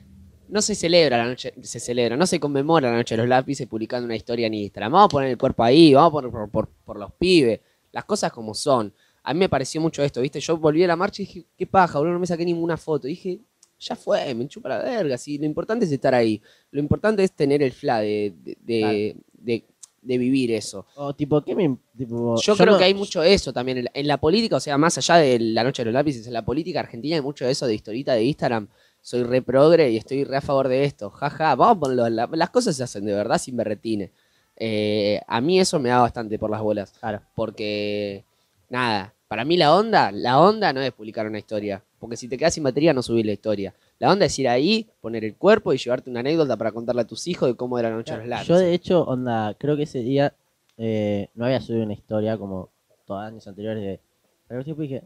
no 0.49 0.63
se 0.63 0.75
celebra 0.75 1.19
la 1.19 1.27
noche, 1.27 1.53
se 1.63 1.81
celebra, 1.81 2.17
no 2.17 2.27
se 2.27 2.39
conmemora 2.41 2.91
la 2.91 2.97
noche 2.97 3.15
de 3.15 3.19
los 3.23 3.29
lápices 3.29 3.67
publicando 3.67 4.05
una 4.07 4.17
historia 4.17 4.47
en 4.47 4.55
Instagram. 4.55 4.93
Vamos 4.93 5.07
a 5.07 5.09
poner 5.09 5.31
el 5.31 5.39
cuerpo 5.39 5.63
ahí, 5.65 5.95
vamos 5.95 6.09
a 6.09 6.13
poner 6.13 6.31
por, 6.31 6.49
por- 6.51 6.69
por 6.85 6.99
los 6.99 7.13
pibes, 7.13 7.61
las 7.93 8.05
cosas 8.05 8.33
como 8.33 8.55
son. 8.55 8.93
A 9.23 9.35
mí 9.35 9.41
me 9.41 9.49
pareció 9.49 9.81
mucho 9.81 10.03
esto, 10.05 10.21
¿viste? 10.21 10.39
Yo 10.41 10.57
volví 10.57 10.85
a 10.85 10.87
la 10.87 10.97
marcha 10.97 11.23
y 11.23 11.27
dije, 11.27 11.45
qué 11.57 11.67
paja, 11.67 11.99
boludo, 11.99 12.15
no 12.15 12.21
me 12.21 12.27
saqué 12.27 12.45
ninguna 12.45 12.77
foto. 12.77 13.09
Y 13.09 13.11
dije, 13.11 13.41
ya 13.81 13.97
fue, 13.97 14.33
me 14.35 14.47
chupa 14.49 14.69
la 14.69 14.79
verga, 14.79 15.19
sí, 15.19 15.37
lo 15.39 15.45
importante 15.47 15.85
es 15.85 15.93
estar 15.93 16.15
ahí. 16.15 16.41
Lo 16.71 16.81
importante 16.81 17.25
es 17.25 17.33
tener 17.33 17.63
el 17.63 17.73
fla 17.73 18.01
de, 18.01 18.33
de, 18.43 18.57
de- 18.65 19.17
de- 19.33 19.65
de 20.03 20.19
vivir 20.19 20.53
eso. 20.53 20.87
o 20.95 21.13
tipo, 21.17 21.43
¿qué 21.43 21.57
me... 21.57 21.77
Tipo, 21.99 22.41
Yo, 22.41 22.55
creo 22.57 22.75
no- 22.75 22.79
que 22.79 22.85
hay 22.85 22.95
mucho 22.95 23.25
eso 23.25 23.53
también. 23.53 23.79
En 23.79 23.85
la, 23.87 23.91
en 23.93 24.07
la 24.07 24.19
política, 24.19 24.55
o 24.55 24.61
sea, 24.61 24.79
más 24.79 24.97
allá 24.99 25.17
de 25.17 25.37
la 25.41 25.65
noche 25.65 25.83
de 25.83 25.87
los 25.87 25.95
lápices, 25.95 26.25
en 26.29 26.33
la 26.33 26.45
política 26.45 26.79
argentina 26.79 27.17
hay 27.17 27.23
mucho 27.23 27.45
de 27.45 27.51
eso 27.51 27.67
de 27.67 27.75
historita 27.75 28.15
de 28.15 28.23
Instagram. 28.23 28.69
Soy 29.07 29.23
re 29.23 29.41
progre 29.41 29.89
y 29.93 29.97
estoy 29.99 30.25
re 30.25 30.39
a 30.39 30.41
favor 30.41 30.67
de 30.67 30.83
esto. 30.83 31.11
Jaja, 31.11 31.55
vamos 31.55 31.77
a 31.77 31.81
ponerlo. 31.81 32.09
la- 32.09 32.29
las 32.33 32.51
cosas 32.51 32.75
se 32.75 32.83
hacen 32.83 33.05
de 33.05 33.15
verdad 33.15 33.39
sin 33.39 33.57
berretines. 33.57 34.11
Eh, 34.57 35.21
a 35.29 35.41
mí 35.41 35.61
eso 35.61 35.79
me 35.79 35.91
da 35.91 36.01
bastante 36.01 36.41
por 36.41 36.51
las 36.51 36.61
bolas. 36.61 36.91
Claro. 36.99 37.21
Porque, 37.37 38.25
nada, 38.69 39.15
para 39.29 39.45
mí 39.45 39.57
la 39.57 39.77
onda, 39.77 40.11
la 40.11 40.41
onda 40.41 40.73
no 40.73 40.81
es 40.81 40.91
publicar 40.91 41.25
una 41.29 41.39
historia. 41.39 41.85
Porque 42.01 42.17
si 42.17 42.27
te 42.27 42.37
quedas 42.37 42.55
sin 42.55 42.65
batería, 42.65 42.93
no 42.93 43.01
subís 43.01 43.25
la 43.25 43.31
historia. 43.31 43.73
La 44.01 44.11
onda 44.11 44.27
es 44.27 44.37
ir 44.41 44.49
ahí, 44.49 44.89
poner 45.01 45.25
el 45.25 45.37
cuerpo 45.37 45.73
y 45.73 45.79
llevarte 45.79 46.11
una 46.11 46.19
anécdota 46.19 46.57
para 46.57 46.73
contarle 46.73 47.03
a 47.03 47.07
tus 47.07 47.29
hijos 47.29 47.49
de 47.49 47.55
cómo 47.55 47.79
era 47.79 47.91
la 47.91 47.95
noche 47.97 48.11
de 48.13 48.19
los 48.19 48.27
lápices. 48.27 48.49
Yo 48.49 48.59
de 48.59 48.75
hecho, 48.75 49.05
onda, 49.05 49.55
creo 49.57 49.77
que 49.77 49.85
ese 49.85 50.01
día 50.01 50.35
eh, 50.79 51.29
no 51.37 51.45
había 51.45 51.61
subido 51.61 51.85
una 51.85 51.93
historia 51.95 52.37
como 52.37 52.71
todos 53.05 53.21
los 53.21 53.29
años 53.31 53.47
anteriores 53.47 53.85
de... 53.85 54.01
Pero 54.49 54.65
tipo 54.65 54.83
dije, 54.83 55.05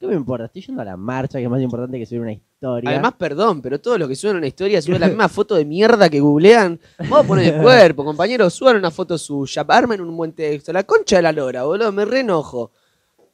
¿qué 0.00 0.06
me 0.08 0.14
importa? 0.14 0.46
Estoy 0.46 0.62
yendo 0.62 0.82
a 0.82 0.84
la 0.84 0.96
marcha, 0.96 1.38
que 1.38 1.44
es 1.44 1.50
más 1.50 1.62
importante 1.62 1.96
que 1.96 2.06
subir 2.06 2.22
una 2.22 2.32
historia. 2.32 2.55
Además, 2.90 3.14
perdón, 3.18 3.62
pero 3.62 3.80
todos 3.80 3.98
los 3.98 4.08
que 4.08 4.16
suben 4.16 4.36
una 4.36 4.46
historia 4.46 4.80
suben 4.82 5.00
la 5.02 5.08
misma 5.08 5.28
foto 5.28 5.54
de 5.54 5.64
mierda 5.64 6.08
que 6.08 6.20
googlean. 6.20 6.78
Vamos 6.98 7.20
a 7.20 7.22
poner 7.24 7.54
el 7.54 7.62
cuerpo, 7.62 8.04
compañeros, 8.04 8.52
suban 8.54 8.76
una 8.76 8.90
foto 8.90 9.16
suya, 9.18 9.64
armen 9.68 10.00
un 10.00 10.16
buen 10.16 10.32
texto. 10.32 10.72
La 10.72 10.82
concha 10.84 11.16
de 11.16 11.22
la 11.22 11.32
lora, 11.32 11.64
boludo, 11.64 11.92
me 11.92 12.04
reenojo. 12.04 12.70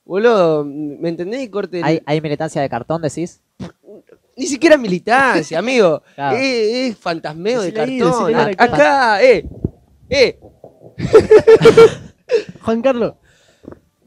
Boludo, 0.04 0.64
¿me 0.64 1.08
entendés? 1.08 1.48
Corte. 1.50 1.80
¿Hay, 1.84 2.00
hay 2.04 2.20
militancia 2.20 2.60
de 2.60 2.68
cartón, 2.68 3.02
decís? 3.02 3.40
Ni 4.36 4.46
siquiera 4.46 4.76
militancia, 4.76 5.58
amigo. 5.58 6.02
Claro. 6.14 6.36
Eh, 6.38 6.88
es 6.88 6.96
fantasmeo 6.96 7.60
de 7.62 7.70
Decile 7.70 7.98
cartón. 7.98 8.26
decile 8.26 8.40
ahí, 8.42 8.54
A- 8.58 8.64
Acá, 8.64 9.22
eh. 9.22 9.46
Eh. 10.10 10.38
Juan 12.62 12.82
Carlos. 12.82 13.14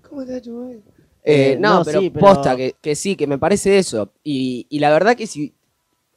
¿Cómo 0.09 0.25
te 0.25 0.33
ha 0.33 0.37
hecho, 0.37 0.53
güey? 0.53 0.81
Eh, 1.27 1.53
Eh, 1.53 1.57
no, 1.59 1.79
no, 1.79 1.83
pero, 1.85 1.99
sí, 1.99 2.09
pero- 2.11 2.25
posta, 2.25 2.55
que, 2.55 2.75
que 2.79 2.95
sí, 2.95 3.15
que 3.15 3.25
me 3.27 3.37
parece 3.39 3.77
eso. 3.79 4.11
Y, 4.23 4.67
y 4.69 4.79
la 4.79 4.91
verdad 4.91 5.15
que 5.15 5.25
si. 5.27 5.53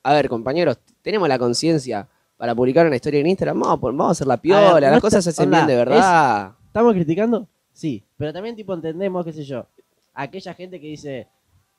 A 0.03 0.13
ver, 0.15 0.29
compañeros, 0.29 0.79
tenemos 1.03 1.29
la 1.29 1.39
conciencia 1.39 2.07
para 2.37 2.55
publicar 2.55 2.87
una 2.87 2.97
historia 2.97 3.21
en 3.21 3.27
Instagram. 3.27 3.59
Vamos, 3.61 3.81
vamos 3.81 4.07
a 4.09 4.11
hacer 4.13 4.27
la 4.27 4.37
piola, 4.37 4.91
las 4.91 5.01
cosas 5.01 5.25
se 5.25 5.31
hacen 5.31 5.47
onda, 5.47 5.59
bien 5.59 5.69
de 5.69 5.77
verdad. 5.77 6.53
¿Estamos 6.67 6.93
criticando? 6.95 7.49
Sí, 7.73 8.05
pero 8.17 8.33
también 8.33 8.55
tipo 8.55 8.75
entendemos, 8.75 9.25
qué 9.25 9.33
sé 9.33 9.45
yo, 9.45 9.67
aquella 10.15 10.53
gente 10.55 10.81
que 10.81 10.87
dice, 10.89 11.27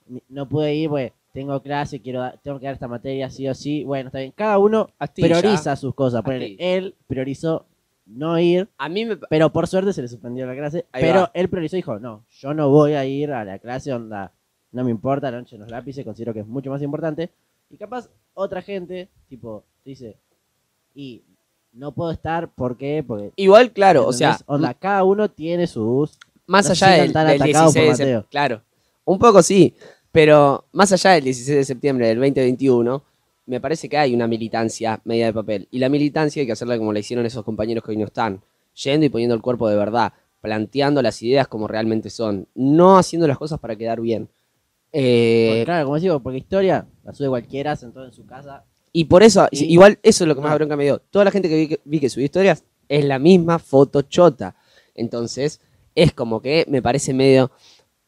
"Ni- 0.08 0.24
no 0.30 0.48
pude 0.48 0.74
ir, 0.74 0.90
pues 0.90 1.12
tengo 1.34 1.62
clase, 1.62 2.02
quiero 2.02 2.32
tengo 2.44 2.60
que 2.60 2.66
dar 2.66 2.74
esta 2.74 2.88
materia 2.88 3.30
sí 3.30 3.48
o 3.48 3.54
sí. 3.54 3.84
Bueno, 3.84 4.08
está 4.08 4.20
bien. 4.20 4.34
Cada 4.36 4.58
uno 4.58 4.90
Astilla. 4.98 5.28
prioriza 5.40 5.76
sus 5.76 5.94
cosas. 5.94 6.24
Él 6.58 6.96
priorizó 7.08 7.66
no 8.10 8.40
ir, 8.40 8.68
A 8.78 8.90
mí 8.90 9.06
me. 9.06 9.18
pero 9.18 9.52
por 9.52 9.68
suerte 9.68 9.94
se 9.94 10.02
le 10.02 10.08
suspendió 10.08 10.46
la 10.46 10.56
clase. 10.56 10.86
Ahí 10.92 11.04
pero 11.04 11.22
va. 11.22 11.32
él 11.34 11.50
priorizó 11.50 11.76
y 11.76 11.80
dijo, 11.80 12.00
no, 12.00 12.26
yo 12.30 12.54
no 12.54 12.70
voy 12.70 12.94
a 12.94 13.06
ir 13.06 13.32
a 13.32 13.46
la 13.46 13.60
clase, 13.60 13.94
onda, 13.94 14.32
no 14.72 14.84
me 14.84 14.92
importa, 14.92 15.32
la 15.32 15.40
noche 15.40 15.56
en 15.56 15.62
los 15.62 15.72
lápices, 15.72 16.04
considero 16.04 16.34
que 16.34 16.40
es 16.42 16.48
mucho 16.48 16.70
más 16.70 16.82
importante. 16.82 17.30
Y 17.70 17.78
capaz 17.78 18.10
otra 18.34 18.62
gente, 18.62 19.10
tipo, 19.28 19.64
dice, 19.86 20.18
y 20.96 21.24
no 21.72 21.94
puedo 21.94 22.12
estar, 22.12 22.50
¿por 22.50 22.78
qué? 22.78 23.04
Porque... 23.06 23.32
Igual, 23.36 23.72
claro, 23.72 24.08
o 24.08 24.14
sea, 24.14 24.40
onda, 24.48 24.74
cada 24.74 25.04
uno 25.04 25.30
tiene 25.30 25.68
sus... 25.68 26.18
más 26.48 26.66
no 26.66 26.72
allá 26.72 26.88
del, 26.90 27.02
sientan 27.02 27.28
del 27.28 27.42
atacados 27.42 27.74
16 27.74 27.98
por 27.98 28.08
de. 28.08 28.24
Claro, 28.30 28.62
un 29.06 29.20
poco 29.20 29.44
sí, 29.44 29.76
pero 30.12 30.66
más 30.72 30.92
allá 30.92 31.12
del 31.12 31.26
16 31.26 31.58
de 31.58 31.66
septiembre 31.66 32.08
del 32.08 32.18
2021, 32.18 33.04
me 33.50 33.60
parece 33.60 33.90
que 33.90 33.98
hay 33.98 34.14
una 34.14 34.28
militancia 34.28 35.02
media 35.06 35.26
de 35.26 35.34
papel. 35.34 35.68
Y 35.72 35.80
la 35.80 35.90
militancia 35.90 36.40
hay 36.42 36.46
que 36.46 36.52
hacerla 36.54 36.78
como 36.78 36.94
la 36.94 37.00
hicieron 37.00 37.26
esos 37.26 37.44
compañeros 37.44 37.84
que 37.84 37.92
hoy 37.92 37.98
no 37.98 38.06
están, 38.06 38.42
yendo 38.76 39.06
y 39.06 39.10
poniendo 39.10 39.36
el 39.36 39.42
cuerpo 39.42 39.68
de 39.68 39.76
verdad, 39.76 40.14
planteando 40.42 41.02
las 41.02 41.22
ideas 41.22 41.48
como 41.48 41.68
realmente 41.68 42.10
son, 42.10 42.48
no 42.56 42.98
haciendo 42.98 43.28
las 43.28 43.38
cosas 43.38 43.60
para 43.60 43.76
quedar 43.76 44.00
bien. 44.02 44.30
Eh, 44.92 45.62
claro, 45.66 45.86
como 45.86 46.00
digo, 46.00 46.20
porque 46.22 46.38
historia 46.40 46.88
la 47.04 47.14
sube 47.14 47.28
cualquiera, 47.30 47.76
sentado 47.76 48.06
en 48.06 48.14
su 48.14 48.26
casa. 48.26 48.66
Y 48.92 49.06
por 49.06 49.22
eso, 49.24 49.48
Y- 49.52 49.66
igual 49.66 50.00
eso 50.02 50.24
es 50.24 50.28
lo 50.28 50.36
que 50.36 50.42
más 50.42 50.52
No. 50.52 50.56
bronca 50.58 50.76
me 50.76 50.84
dio. 50.86 51.00
Toda 51.00 51.26
la 51.26 51.32
gente 51.32 51.48
que 51.50 51.56
vi, 51.56 51.68
que 51.68 51.80
vi 51.86 52.00
que 52.00 52.10
subió 52.10 52.26
historias 52.26 52.64
es 52.88 53.06
la 53.06 53.20
misma 53.20 53.60
foto 53.60 54.02
chota. 54.04 54.56
Entonces, 54.96 55.62
es 55.96 56.14
como 56.14 56.42
que 56.42 56.66
me 56.70 56.82
parece 56.82 57.14
medio 57.14 57.52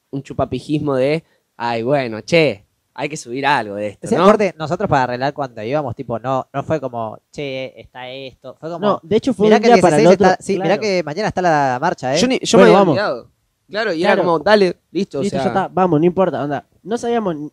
un 0.10 0.24
chupapijismo 0.24 0.96
de, 0.96 1.24
ay, 1.56 1.84
bueno, 1.84 2.22
che, 2.22 2.66
hay 2.94 3.08
que 3.10 3.18
subir 3.18 3.46
algo 3.46 3.76
de 3.76 3.88
esto, 3.88 4.08
aparte, 4.22 4.54
nosotros 4.58 4.90
para 4.90 5.04
arreglar 5.04 5.34
cuando 5.34 5.64
íbamos, 5.64 5.96
tipo, 5.96 6.20
no, 6.20 6.48
no 6.54 6.64
fue 6.64 6.80
como, 6.82 7.18
che, 7.32 7.80
está 7.80 8.10
esto. 8.10 8.58
Fue 8.60 8.70
como, 8.70 8.86
No, 8.86 9.00
de 9.04 9.16
hecho 9.16 9.34
fue 9.34 9.46
mirá 9.48 9.58
un 9.58 9.62
que 9.62 9.68
día 9.70 9.76
el 9.76 9.82
para 9.82 9.96
el 9.98 10.02
16 10.04 10.16
otro. 10.22 10.32
está- 10.34 10.44
sí, 10.44 10.56
claro. 10.56 10.70
mirá 10.70 10.78
que 10.82 11.04
mañana 11.04 11.28
está 11.30 11.42
la 11.42 11.78
marcha, 11.80 12.14
¿eh? 12.16 12.18
Yo, 12.20 12.28
ni- 12.28 12.40
yo 12.42 12.58
Bueno, 12.58 12.74
me 12.74 12.78
había 12.80 13.04
vamos. 13.04 13.26
Claro, 13.70 13.94
y 13.94 14.00
Claro. 14.00 14.14
era 14.14 14.24
como, 14.24 14.40
dale, 14.40 14.78
listo, 14.92 15.22
Listo, 15.22 15.38
o 15.38 15.42
ya 15.42 15.48
está, 15.48 15.70
vamos, 15.70 16.00
no 16.00 16.06
importa, 16.06 16.44
onda. 16.44 16.66
No 16.84 16.98
sabíamos 16.98 17.36
ni, 17.38 17.50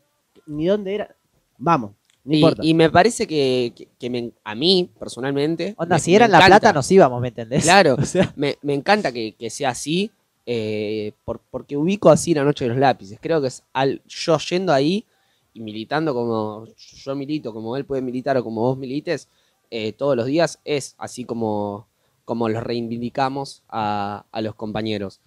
ni 0.46 0.66
dónde 0.66 0.94
era. 0.96 1.14
Vamos, 1.56 1.92
no 2.24 2.32
y, 2.34 2.36
importa. 2.38 2.62
y 2.64 2.74
me 2.74 2.90
parece 2.90 3.24
que, 3.28 3.72
que- 3.76 3.88
que 3.98 4.10
me- 4.10 4.32
a 4.42 4.54
mí, 4.56 4.90
personalmente. 4.98 5.74
Onda, 5.78 5.94
me- 5.96 6.00
si 6.00 6.16
era 6.16 6.24
en 6.24 6.32
La. 6.32 6.44
Plata 6.44 6.72
nos 6.72 6.90
íbamos, 6.90 7.20
¿me 7.20 7.28
entendés? 7.28 7.62
Claro, 7.62 7.94
O 8.00 8.04
sea, 8.04 8.32
me, 8.34 8.58
me 8.62 8.74
encanta 8.74 9.12
que, 9.12 9.36
que 9.38 9.48
sea 9.50 9.70
así, 9.70 10.10
eh, 10.46 11.12
por- 11.24 11.40
porque 11.50 11.76
ubico 11.76 12.10
así 12.10 12.34
la 12.34 12.42
noche 12.42 12.64
de 12.64 12.70
los 12.70 12.78
lápices. 12.78 13.18
Creo 13.20 13.40
que 13.40 13.46
es 13.48 13.62
al, 13.72 14.02
yo 14.08 14.38
yendo 14.38 14.72
ahí 14.72 15.04
y 15.54 15.60
militando 15.60 16.14
como 16.14 16.66
yo 16.76 17.16
milito, 17.16 17.52
como 17.52 17.76
él 17.76 17.84
puede 17.84 18.02
militar 18.02 18.36
o 18.36 18.44
como 18.44 18.62
vos 18.62 18.78
milites, 18.78 19.28
eh, 19.70 19.92
todos 19.92 20.16
los 20.16 20.26
días, 20.26 20.60
es 20.64 20.94
así 20.98 21.24
como, 21.24 21.88
como 22.24 22.48
los 22.48 22.62
reivindicamos 22.62 23.62
a, 23.68 24.24
a 24.30 24.40
los 24.40 24.54
compañeros. 24.54 25.20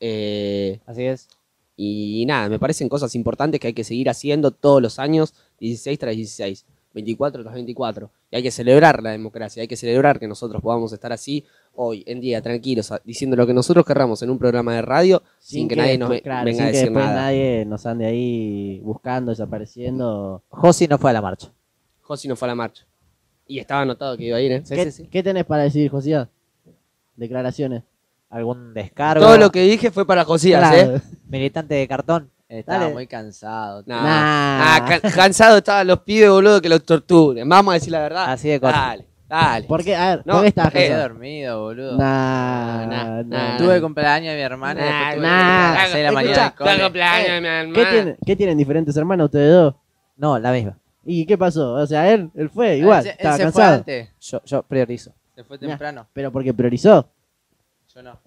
Eh, 0.00 0.80
así 0.86 1.04
es. 1.04 1.28
y 1.76 2.24
nada, 2.26 2.48
me 2.48 2.58
parecen 2.58 2.88
cosas 2.88 3.14
importantes 3.14 3.60
que 3.60 3.68
hay 3.68 3.74
que 3.74 3.84
seguir 3.84 4.08
haciendo 4.10 4.50
todos 4.50 4.82
los 4.82 4.98
años, 4.98 5.34
16 5.60 5.98
tras 5.98 6.16
16, 6.16 6.66
24 6.96 7.42
tras 7.42 7.54
24. 7.54 8.10
Y 8.30 8.36
hay 8.36 8.42
que 8.42 8.50
celebrar 8.50 9.02
la 9.02 9.10
democracia, 9.10 9.60
hay 9.60 9.68
que 9.68 9.76
celebrar 9.76 10.18
que 10.18 10.26
nosotros 10.26 10.62
podamos 10.62 10.92
estar 10.92 11.12
así 11.12 11.44
hoy 11.76 12.02
en 12.06 12.20
día, 12.20 12.42
tranquilos, 12.42 12.92
diciendo 13.04 13.36
lo 13.36 13.46
que 13.46 13.54
nosotros 13.54 13.84
querramos 13.86 14.22
en 14.22 14.30
un 14.30 14.38
programa 14.38 14.74
de 14.74 14.82
radio, 14.82 15.22
sin, 15.38 15.68
que, 15.68 15.76
nadie 15.76 15.98
nos 15.98 16.10
claro, 16.20 16.44
venga 16.44 16.56
sin 16.58 16.62
a 16.62 16.66
que 16.66 16.72
decir 16.72 16.84
después 16.88 17.04
nada. 17.04 17.22
nadie 17.22 17.64
nos 17.66 17.86
ande 17.86 18.06
ahí 18.06 18.80
buscando, 18.82 19.30
desapareciendo. 19.30 20.42
Josi 20.48 20.88
no 20.88 20.98
fue 20.98 21.10
a 21.10 21.14
la 21.14 21.22
marcha. 21.22 21.48
Josi 22.02 22.28
no 22.28 22.36
fue 22.36 22.46
a 22.48 22.50
la 22.50 22.54
marcha. 22.54 22.84
Y 23.46 23.58
estaba 23.58 23.82
anotado 23.82 24.16
que 24.16 24.24
iba 24.24 24.36
a 24.36 24.40
ir, 24.40 24.52
¿eh? 24.52 24.62
¿Qué, 24.68 24.84
sí, 24.86 24.90
sí. 25.04 25.08
qué 25.08 25.22
tenés 25.22 25.44
para 25.44 25.62
decir, 25.62 25.90
Josías? 25.90 26.28
Declaraciones. 27.14 27.82
Algún 28.28 28.74
descargo. 28.74 29.24
Todo 29.24 29.38
lo 29.38 29.50
que 29.50 29.62
dije 29.62 29.90
fue 29.90 30.06
para 30.06 30.24
Josías, 30.24 30.60
Claro. 30.70 30.96
¿eh? 30.96 31.00
Militante 31.28 31.74
de 31.74 31.86
cartón. 31.88 32.30
Estaba 32.48 32.80
Dale. 32.84 32.94
muy 32.94 33.06
cansado. 33.06 33.82
Nah, 33.86 34.02
Nah. 34.02 34.78
nah, 34.80 34.86
ca- 35.00 35.10
cansado 35.10 35.58
estaban 35.58 35.86
los 35.86 36.00
pibes, 36.00 36.30
boludo, 36.30 36.60
que 36.60 36.68
los 36.68 36.84
torturen. 36.84 37.48
Vamos 37.48 37.72
a 37.72 37.74
decir 37.74 37.90
la 37.92 38.00
verdad. 38.00 38.30
Así 38.32 38.48
de 38.48 38.60
corto. 38.60 38.76
Dale, 38.76 39.06
dale. 39.28 39.66
¿Por 39.66 39.82
qué? 39.84 39.96
A 39.96 40.16
ver, 40.16 40.22
No, 40.26 40.32
¿por 40.34 40.42
qué 40.42 40.48
estás 40.48 40.66
eh, 40.68 40.70
Quedé 40.72 40.88
cansado? 40.88 41.08
dormido, 41.08 41.62
boludo. 41.62 41.98
Nah, 41.98 42.86
Nah, 42.86 43.04
nah. 43.06 43.22
nah. 43.22 43.56
Tuve 43.58 43.80
cumpleaños 43.80 44.30
de 44.30 44.36
mi 44.36 44.42
hermana. 44.42 44.80
Nah, 44.80 45.12
tuve 45.14 45.22
nah. 45.22 45.70
a 45.70 45.74
las 45.74 45.82
seis 45.84 45.94
de 45.96 46.02
la 46.02 46.12
mañana. 46.12 46.54
Cumpleaños, 46.56 46.90
mi 46.90 46.92
¿Qué, 47.42 47.80
hermana. 47.80 47.90
tienen, 47.90 48.16
¿Qué 48.24 48.36
tienen 48.36 48.58
diferentes 48.58 48.96
hermanos 48.96 49.24
ustedes 49.26 49.52
dos? 49.52 49.74
No, 50.16 50.38
la 50.38 50.52
misma. 50.52 50.78
¿Y 51.04 51.24
qué 51.26 51.38
pasó? 51.38 51.74
O 51.74 51.86
sea, 51.86 52.12
él, 52.12 52.30
él 52.34 52.50
fue 52.50 52.78
igual, 52.78 52.98
Él 52.98 53.04
se- 53.04 53.10
él 53.10 53.16
estaba 53.18 53.36
se 53.36 53.42
fue 53.44 53.52
cansado. 53.52 53.74
antes. 53.76 54.08
Yo, 54.20 54.42
yo 54.44 54.62
priorizo. 54.62 55.12
Se 55.34 55.44
fue 55.44 55.58
temprano. 55.58 56.06
Pero 56.12 56.32
porque 56.32 56.52
priorizó. 56.54 57.08
Yo 57.94 58.02
no. 58.02 58.18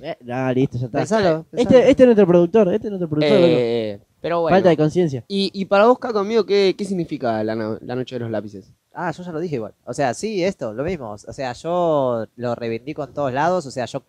Eh, 0.00 0.16
listo, 0.54 0.78
ya 0.78 0.86
está. 0.86 0.98
Pensalo, 0.98 1.44
pensalo. 1.44 1.46
Este, 1.52 1.90
este 1.90 2.02
es 2.04 2.06
nuestro 2.06 2.26
productor, 2.26 2.72
este 2.72 2.86
es 2.86 2.90
nuestro 2.90 3.08
productor. 3.08 3.38
Eh, 3.42 4.00
pero 4.20 4.40
bueno. 4.42 4.54
Falta 4.54 4.68
de 4.68 4.76
conciencia. 4.76 5.24
Y, 5.26 5.50
y 5.52 5.64
para 5.64 5.86
vos, 5.86 5.98
Caco, 5.98 6.20
amigo, 6.20 6.46
¿qué, 6.46 6.74
qué 6.78 6.84
significa 6.84 7.42
la, 7.42 7.54
la 7.80 7.94
noche 7.96 8.14
de 8.14 8.20
los 8.20 8.30
lápices? 8.30 8.72
Ah, 8.94 9.10
yo 9.10 9.22
ya 9.22 9.32
lo 9.32 9.40
dije 9.40 9.56
igual. 9.56 9.74
O 9.84 9.94
sea, 9.94 10.14
sí, 10.14 10.44
esto, 10.44 10.72
lo 10.72 10.84
mismo. 10.84 11.12
O 11.12 11.32
sea, 11.32 11.52
yo 11.54 12.26
lo 12.36 12.54
reivindico 12.54 13.04
en 13.04 13.14
todos 13.14 13.32
lados. 13.32 13.66
O 13.66 13.70
sea, 13.70 13.86
yo 13.86 14.02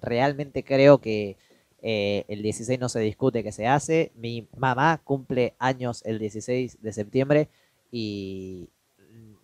realmente 0.00 0.64
creo 0.64 0.98
que 0.98 1.36
eh, 1.82 2.24
el 2.28 2.42
16 2.42 2.78
no 2.78 2.88
se 2.88 3.00
discute 3.00 3.42
que 3.42 3.52
se 3.52 3.66
hace. 3.66 4.12
Mi 4.16 4.48
mamá 4.56 5.00
cumple 5.04 5.54
años 5.58 6.02
el 6.04 6.18
16 6.18 6.82
de 6.82 6.92
septiembre 6.92 7.48
y 7.90 8.68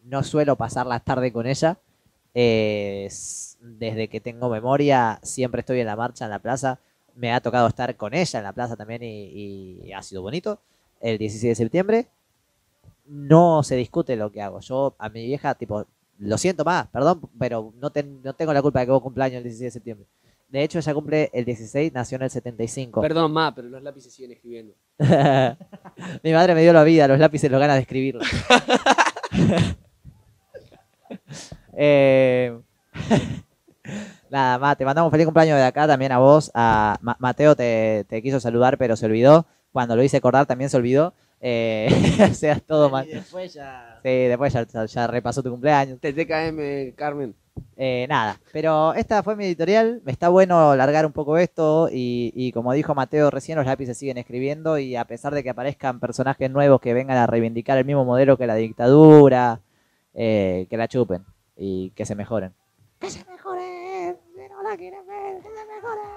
no 0.04 0.22
suelo 0.22 0.56
pasar 0.56 0.86
la 0.86 1.00
tarde 1.00 1.32
con 1.32 1.46
ella. 1.46 1.78
Eh, 2.34 3.08
desde 3.60 4.08
que 4.08 4.20
tengo 4.20 4.48
memoria, 4.48 5.20
siempre 5.22 5.60
estoy 5.60 5.80
en 5.80 5.86
la 5.86 5.96
marcha 5.96 6.24
en 6.24 6.30
la 6.30 6.38
plaza. 6.40 6.78
Me 7.16 7.32
ha 7.32 7.40
tocado 7.40 7.66
estar 7.68 7.96
con 7.96 8.14
ella 8.14 8.38
en 8.38 8.44
la 8.44 8.52
plaza 8.52 8.76
también 8.76 9.02
y 9.02 9.92
ha 9.92 10.02
sido 10.02 10.22
bonito. 10.22 10.60
El 11.00 11.18
16 11.18 11.50
de 11.50 11.54
septiembre 11.54 12.08
no 13.06 13.62
se 13.62 13.76
discute 13.76 14.16
lo 14.16 14.30
que 14.32 14.42
hago. 14.42 14.60
Yo 14.60 14.94
a 14.98 15.08
mi 15.08 15.24
vieja, 15.26 15.54
tipo, 15.54 15.86
lo 16.18 16.38
siento 16.38 16.64
más, 16.64 16.86
perdón, 16.88 17.20
pero 17.38 17.72
no, 17.80 17.90
ten- 17.90 18.20
no 18.22 18.34
tengo 18.34 18.52
la 18.52 18.62
culpa 18.62 18.80
de 18.80 18.86
que 18.86 18.92
vos 18.92 19.02
cumpleaños 19.02 19.38
el 19.38 19.44
16 19.44 19.66
de 19.66 19.70
septiembre. 19.70 20.06
De 20.48 20.62
hecho, 20.62 20.78
ella 20.78 20.94
cumple 20.94 21.30
el 21.32 21.44
16, 21.44 21.92
nació 21.92 22.16
en 22.16 22.22
el 22.22 22.30
75. 22.30 23.00
Perdón, 23.00 23.32
ma, 23.32 23.52
pero 23.54 23.68
los 23.68 23.82
lápices 23.82 24.12
siguen 24.12 24.32
escribiendo. 24.32 24.74
mi 26.22 26.32
madre 26.32 26.54
me 26.54 26.62
dio 26.62 26.72
la 26.72 26.84
vida, 26.84 27.08
los 27.08 27.18
lápices, 27.18 27.50
los 27.50 27.58
ganas 27.60 27.76
de 27.76 27.82
escribirlo. 27.82 28.20
Eh, 31.76 32.56
Nada 34.30 34.58
más, 34.58 34.76
te 34.76 34.84
mandamos 34.84 35.08
un 35.08 35.12
feliz 35.12 35.26
cumpleaños 35.26 35.56
de 35.58 35.64
acá 35.64 35.86
también 35.86 36.12
a 36.12 36.18
vos. 36.18 36.50
A 36.54 36.98
Ma- 37.02 37.16
Mateo 37.18 37.54
te, 37.54 38.04
te 38.08 38.22
quiso 38.22 38.40
saludar, 38.40 38.78
pero 38.78 38.96
se 38.96 39.06
olvidó. 39.06 39.46
Cuando 39.72 39.96
lo 39.96 40.02
hice 40.02 40.16
acordar 40.16 40.46
también 40.46 40.70
se 40.70 40.76
olvidó. 40.76 41.14
Eh, 41.46 41.88
o 42.30 42.34
sea, 42.34 42.58
todo 42.58 42.88
mal. 42.88 43.06
Y 43.06 43.12
después 43.12 43.52
ya. 43.52 44.00
Sí, 44.02 44.08
después 44.08 44.50
ya, 44.52 44.66
ya- 44.66 44.86
ya 44.86 45.06
repasó 45.06 45.42
tu 45.42 45.50
cumpleaños. 45.50 46.00
TTKM, 46.00 46.92
Carmen. 46.96 47.34
Eh, 47.76 48.06
nada, 48.08 48.40
pero 48.50 48.94
esta 48.94 49.22
fue 49.22 49.36
mi 49.36 49.44
editorial. 49.44 50.00
Está 50.06 50.30
bueno 50.30 50.74
largar 50.74 51.04
un 51.04 51.12
poco 51.12 51.36
esto 51.36 51.88
y, 51.92 52.32
y 52.34 52.50
como 52.52 52.72
dijo 52.72 52.94
Mateo 52.94 53.30
recién, 53.30 53.58
los 53.58 53.66
lápices 53.66 53.98
siguen 53.98 54.16
escribiendo 54.16 54.78
y 54.78 54.96
a 54.96 55.04
pesar 55.04 55.34
de 55.34 55.42
que 55.42 55.50
aparezcan 55.50 56.00
personajes 56.00 56.50
nuevos 56.50 56.80
que 56.80 56.94
vengan 56.94 57.18
a 57.18 57.26
reivindicar 57.26 57.76
el 57.76 57.84
mismo 57.84 58.04
modelo 58.06 58.38
que 58.38 58.46
la 58.46 58.54
dictadura, 58.54 59.60
eh, 60.14 60.66
que 60.70 60.76
la 60.78 60.88
chupen 60.88 61.24
y 61.56 61.90
que 61.90 62.06
se 62.06 62.14
mejoren. 62.14 62.54
Que 63.00 63.10
se 63.10 63.22
mejoren, 63.30 64.16
si 64.34 64.48
no 64.48 64.62
la 64.62 64.76
quieren 64.78 65.06
ver, 65.06 65.36
que 65.36 65.42
se 65.42 65.66
mejoren. 65.66 66.13